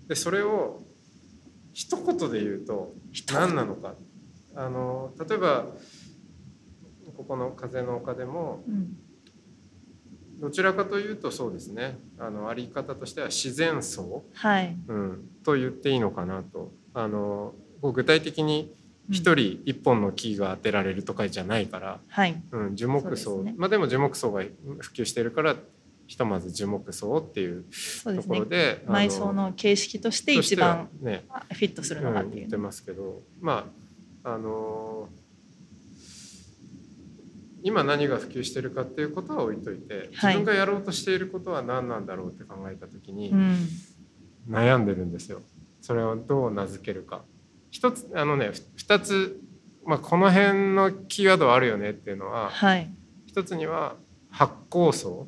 [0.08, 0.82] でそれを
[1.74, 2.94] 一言で言うと
[3.32, 3.94] 何なのか
[4.56, 5.66] あの例えば
[7.20, 8.96] ここの「風の丘」でもうん。
[10.40, 14.74] どちらかというとそうですねあのあり方としては自然層、はい。
[14.88, 18.72] うん、と言っていいのかなとあの具体的に
[19.10, 22.42] 一人一本の木が当てられるとかじゃないから、はい。
[22.52, 24.42] うん、樹木層、ねまあでも樹木層が
[24.78, 25.56] 普及してるから
[26.06, 27.64] ひとまず樹木層っていう
[28.02, 28.94] ところですね。
[28.94, 31.20] 埋葬の形式として一番フィ
[31.66, 32.32] ットするのかっていうの。
[32.32, 33.70] うん言ってますけどま
[34.24, 35.19] ああのー
[37.62, 43.68] 今何が普及してるかっていうことは置いといて自はい分がやろうとしていることは何なんだろうって考えた時にうん。
[44.48, 45.42] 悩んでるんですよ。
[45.80, 47.22] それをどう名付けるか。
[47.70, 49.40] 一つあのねふ二つ、
[49.84, 52.90] まあ、この辺のキーワードあるよねっていうのははい。
[53.26, 53.94] 一つには
[54.30, 55.26] 発酵層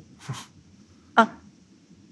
[1.15, 1.35] あ。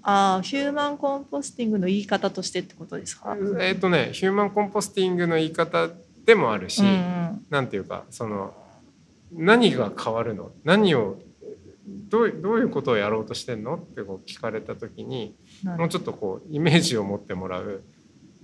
[0.04, 3.36] あーヒューマンコンポスティングの言い方としてってことですか？
[3.60, 5.88] えっ、とねヒューマンコンポスティングの言い方
[6.24, 8.54] でもあるし、うんうんなんていうかその
[9.32, 10.52] 何が変わるの？
[10.64, 11.18] 何を
[11.86, 13.76] どうどういうことをやろうとしてんの？
[13.76, 17.82] ってこう聞かれた時にもうちょっとこうイメージを持ってもらう。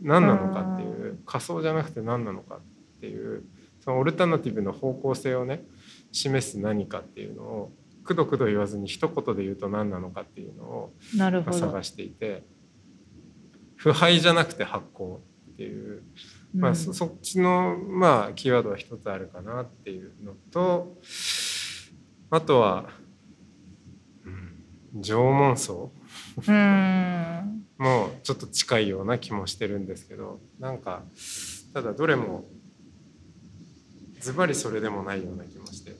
[0.00, 2.60] 何なのかっていう仮想じゃなくて何なのかっ
[3.00, 3.42] ていう
[3.80, 5.64] そのオルタナティブの方向性をね
[6.12, 7.72] 示す何かっていうのを
[8.04, 10.92] くどくど言わずに一言で言うと何なのかっていうのを。
[11.52, 12.44] 探していて
[13.74, 15.20] 腐敗じゃなくて発酵っ
[15.56, 16.04] ていう
[16.58, 16.76] まあ、うん。
[16.76, 20.98] そそっちの、まあ、キーワードは一つあるかなっていうのと
[22.30, 22.90] あとは、
[24.24, 24.30] う
[24.98, 25.92] ん、縄文層
[26.46, 27.64] うん。
[27.78, 31.04] もちょっと近いような気もしてるんですけどなんか
[31.72, 32.44] ただどれも
[34.20, 35.96] ズバリそれでもないような気もして。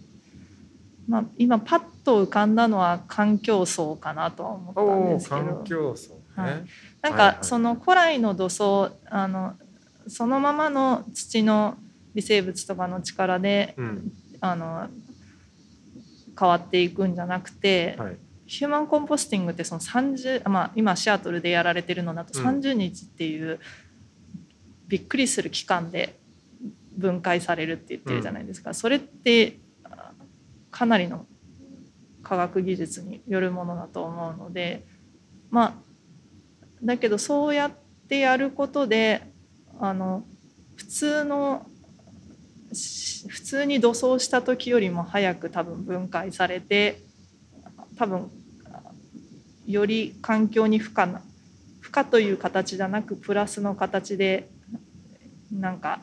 [1.07, 5.41] まあ、今パッと浮かんだのは環境層かなとは思ったんですけど。
[5.41, 6.65] 環境層ね、はい。
[7.01, 9.55] なんかその古来の土層あの
[10.09, 11.77] そのままの土の
[12.15, 14.13] 微生物とかの力でうん。
[14.41, 14.89] あの
[16.39, 18.17] 変わっていくんじゃなくて、はい。
[18.47, 22.47] ヒューマンコンポスティングってその30、まあ、今シアトルでやられてるのだとうん。
[22.47, 23.59] 30日っていう
[24.87, 26.19] びっくりする期間で
[26.97, 30.13] 分解されるって言ってるじゃないですか、それってあ
[30.71, 31.27] かなりの
[32.23, 34.85] 科学技術によるものだと思うので
[35.51, 35.75] まあ
[36.83, 37.71] だけどそうやっ
[38.09, 39.23] てやることで
[39.81, 40.25] あの
[40.77, 41.67] 普通の
[42.71, 47.01] 普通に土葬した時よりも早く多分分解されて
[47.97, 48.31] 多分
[49.67, 51.23] より環境に負荷な
[51.81, 54.49] 負荷という形じゃなくプラスの形で
[55.51, 56.01] なんか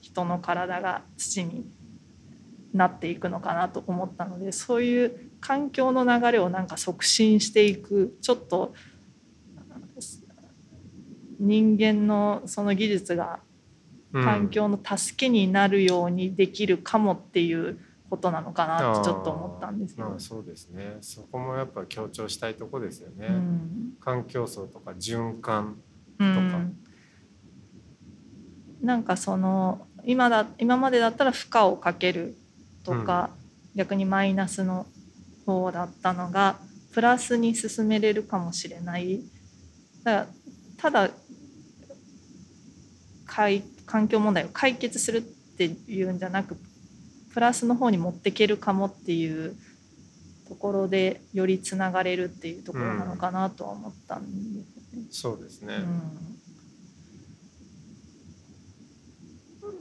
[0.00, 1.66] 人の体が土に
[2.72, 8.74] なっていくのかなと思ったのでそういう環境の流れをなんか促進していくちょっと
[11.38, 13.40] 人間のその技術が
[14.12, 14.24] うん。
[14.24, 20.08] 環境の助けになるようにできるかもっていうことなのかなってちょっと思ったんですけど。
[20.08, 20.18] まあ、。
[20.20, 20.96] そうですね。
[21.00, 23.92] そこもやっぱ強調したいとこですよね、うん。
[24.00, 25.76] 環境層とか循環
[26.18, 26.78] うん。
[28.80, 32.36] なんかその今だ今までだったら負荷をかける
[32.84, 33.30] とか、
[33.74, 34.86] 逆にマイナスの
[35.44, 36.58] 方だったのが
[36.92, 39.20] プラスに進めれるかもしれない。
[40.04, 40.26] だから
[40.76, 41.10] ただ
[43.86, 46.56] 環境問題を解決するっていうんじゃなく
[47.32, 49.54] プラスの方に持っていけるかもっていう
[50.48, 54.34] ところでよりつながれるっていうところなのかなとは思ったんです
[54.96, 55.06] よね。
[55.10, 55.78] そうですね、う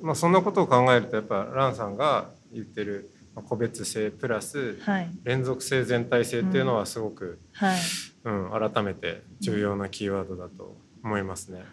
[0.01, 0.07] ん。
[0.07, 5.09] まあ、そんなことを考えるとやっぱランさんが言ってるまあ個別性プラスはい。
[5.23, 7.79] 連続性全体性っていうのはすごく、はい。
[8.25, 11.63] うん改めて重要なキーワードだと思いますね。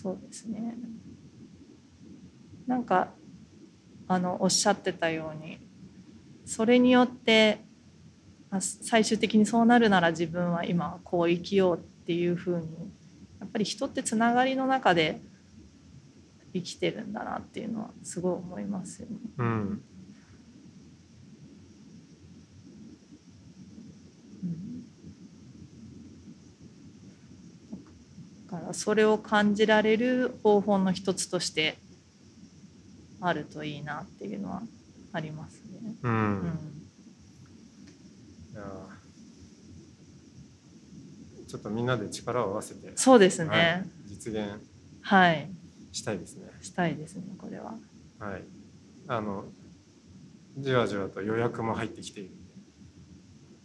[0.00, 0.74] そうですね。
[2.66, 3.08] なんか
[4.08, 5.58] あのおっしゃってたように
[6.46, 7.60] それによって
[8.60, 12.66] 最終的にそうなるなら自分は今こう生きようっていうふうに
[13.40, 15.20] やっぱり人ってつながりの中で
[16.54, 19.16] 生きてるんだなっていうのはすごい思いますよね。
[19.38, 19.82] うん
[28.50, 31.78] からそれを感じられる方法の一つとして
[33.20, 34.62] あるといいなっていうのは
[35.12, 35.94] ありますね。
[36.02, 36.58] うん、うん
[38.52, 39.00] いやー
[41.48, 43.86] ちょっとみんなで力を合わせて、そうですはいね。
[44.06, 44.52] 実現
[45.02, 45.50] はい、
[45.92, 46.48] したいですね。
[46.60, 47.74] したいですねこれは。
[48.18, 48.42] はい、
[49.08, 49.44] あの
[50.58, 52.30] じわじわと予約も入ってきている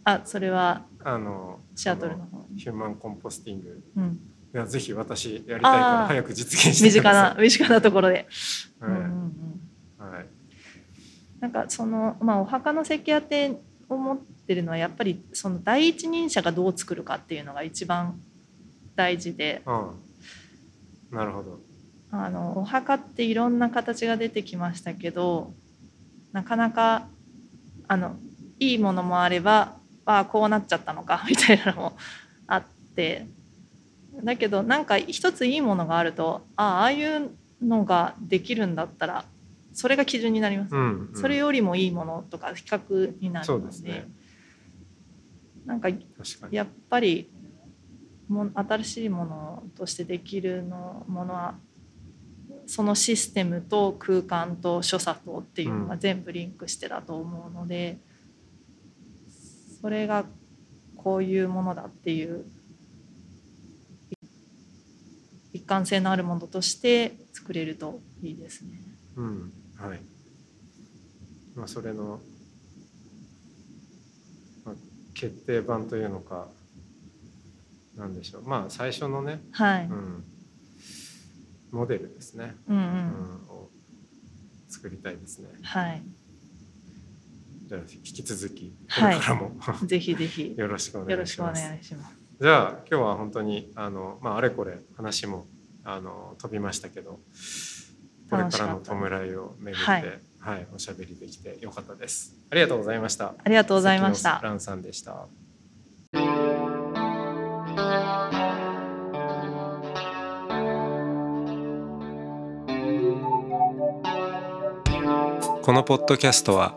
[0.04, 2.60] あ、それはあのシアトルのそ方に。
[2.60, 4.20] ヒューマンコンポスティングうん、
[4.56, 8.26] いやぜひ私やりたいから早く実現して身近くださな身近なところで。
[8.80, 8.84] い。
[8.86, 9.60] うんうん
[9.98, 10.26] はい。
[11.40, 18.18] なんかそのまあお墓の設計やって思ってるのはやっぱりその第一人者がどう作るかっていうのが一番
[18.94, 19.60] 大事で。
[19.66, 21.60] うん、なるほど。
[22.10, 25.52] あのお墓っていろんな形が出てきましたけど
[26.32, 27.08] なかなか
[27.88, 28.16] あの
[28.58, 29.76] いいものもあれば
[30.06, 31.96] ああこうなっちゃったのかみたいなのも
[32.46, 32.64] あっ
[32.94, 33.26] て
[34.22, 37.30] だけどなんか一ついいものがあるとああああいう
[37.62, 39.24] のができるんだったら
[39.72, 40.78] それが基準になりますう。
[40.78, 44.08] ん、うんそれよりもいいものとか比較になるのでですね。
[45.66, 45.88] なんか。
[46.50, 47.30] やっぱり
[48.28, 51.54] も新しいものとしてできるのものは
[52.66, 57.98] そのシステムと空間と所作とっていうのが全部リンクしてだと思うので、
[59.80, 60.24] それが
[60.96, 62.44] こういうものだっていう
[65.52, 68.80] 一貫性のあるものとして作れるといいですね。
[69.16, 70.00] うん、はい。
[71.54, 72.20] まあそれの、
[74.64, 74.74] まあ、
[75.14, 76.48] 決定版というのか。
[77.96, 78.42] なんでしょう。
[78.46, 80.24] まあ最初のね、はい、うん、
[81.70, 82.54] モデルですね。
[82.68, 82.90] うんううんん、
[83.48, 83.70] を
[84.68, 85.48] 作りたいですね。
[85.62, 86.02] はい、
[87.66, 89.52] じゃあ引き続きこはいれからも、
[89.86, 91.04] ぜひぜひよろしくお。
[91.04, 91.62] 願いします。
[92.38, 95.46] じゃあ今日は本当にあのまああれこれ話も
[95.88, 97.20] あの飛びましたけど、
[98.28, 99.90] これからの弔いを巡って、
[100.40, 102.34] ははいい、おしゃべりできてよかったです。
[102.50, 103.34] ありがとうございました。
[103.42, 104.48] ありがとうございました関野。
[104.50, 105.28] 蘭さんでした。
[115.62, 116.76] このポッドキャストは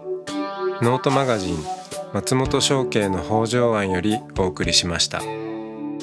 [0.81, 1.57] ノートマガジン
[2.13, 5.21] 松本紹圭の方丈庵よりお送りしました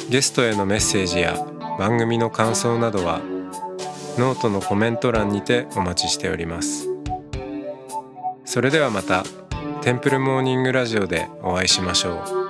[0.08, 1.34] ゲストへのメッセージや
[1.78, 3.20] 番組の感想などは
[4.18, 6.88] ノートのコメント欄にてお待ちしております。
[8.44, 9.24] それではまた
[9.82, 12.45] テンプルモーニングラジオでお会いしましょう。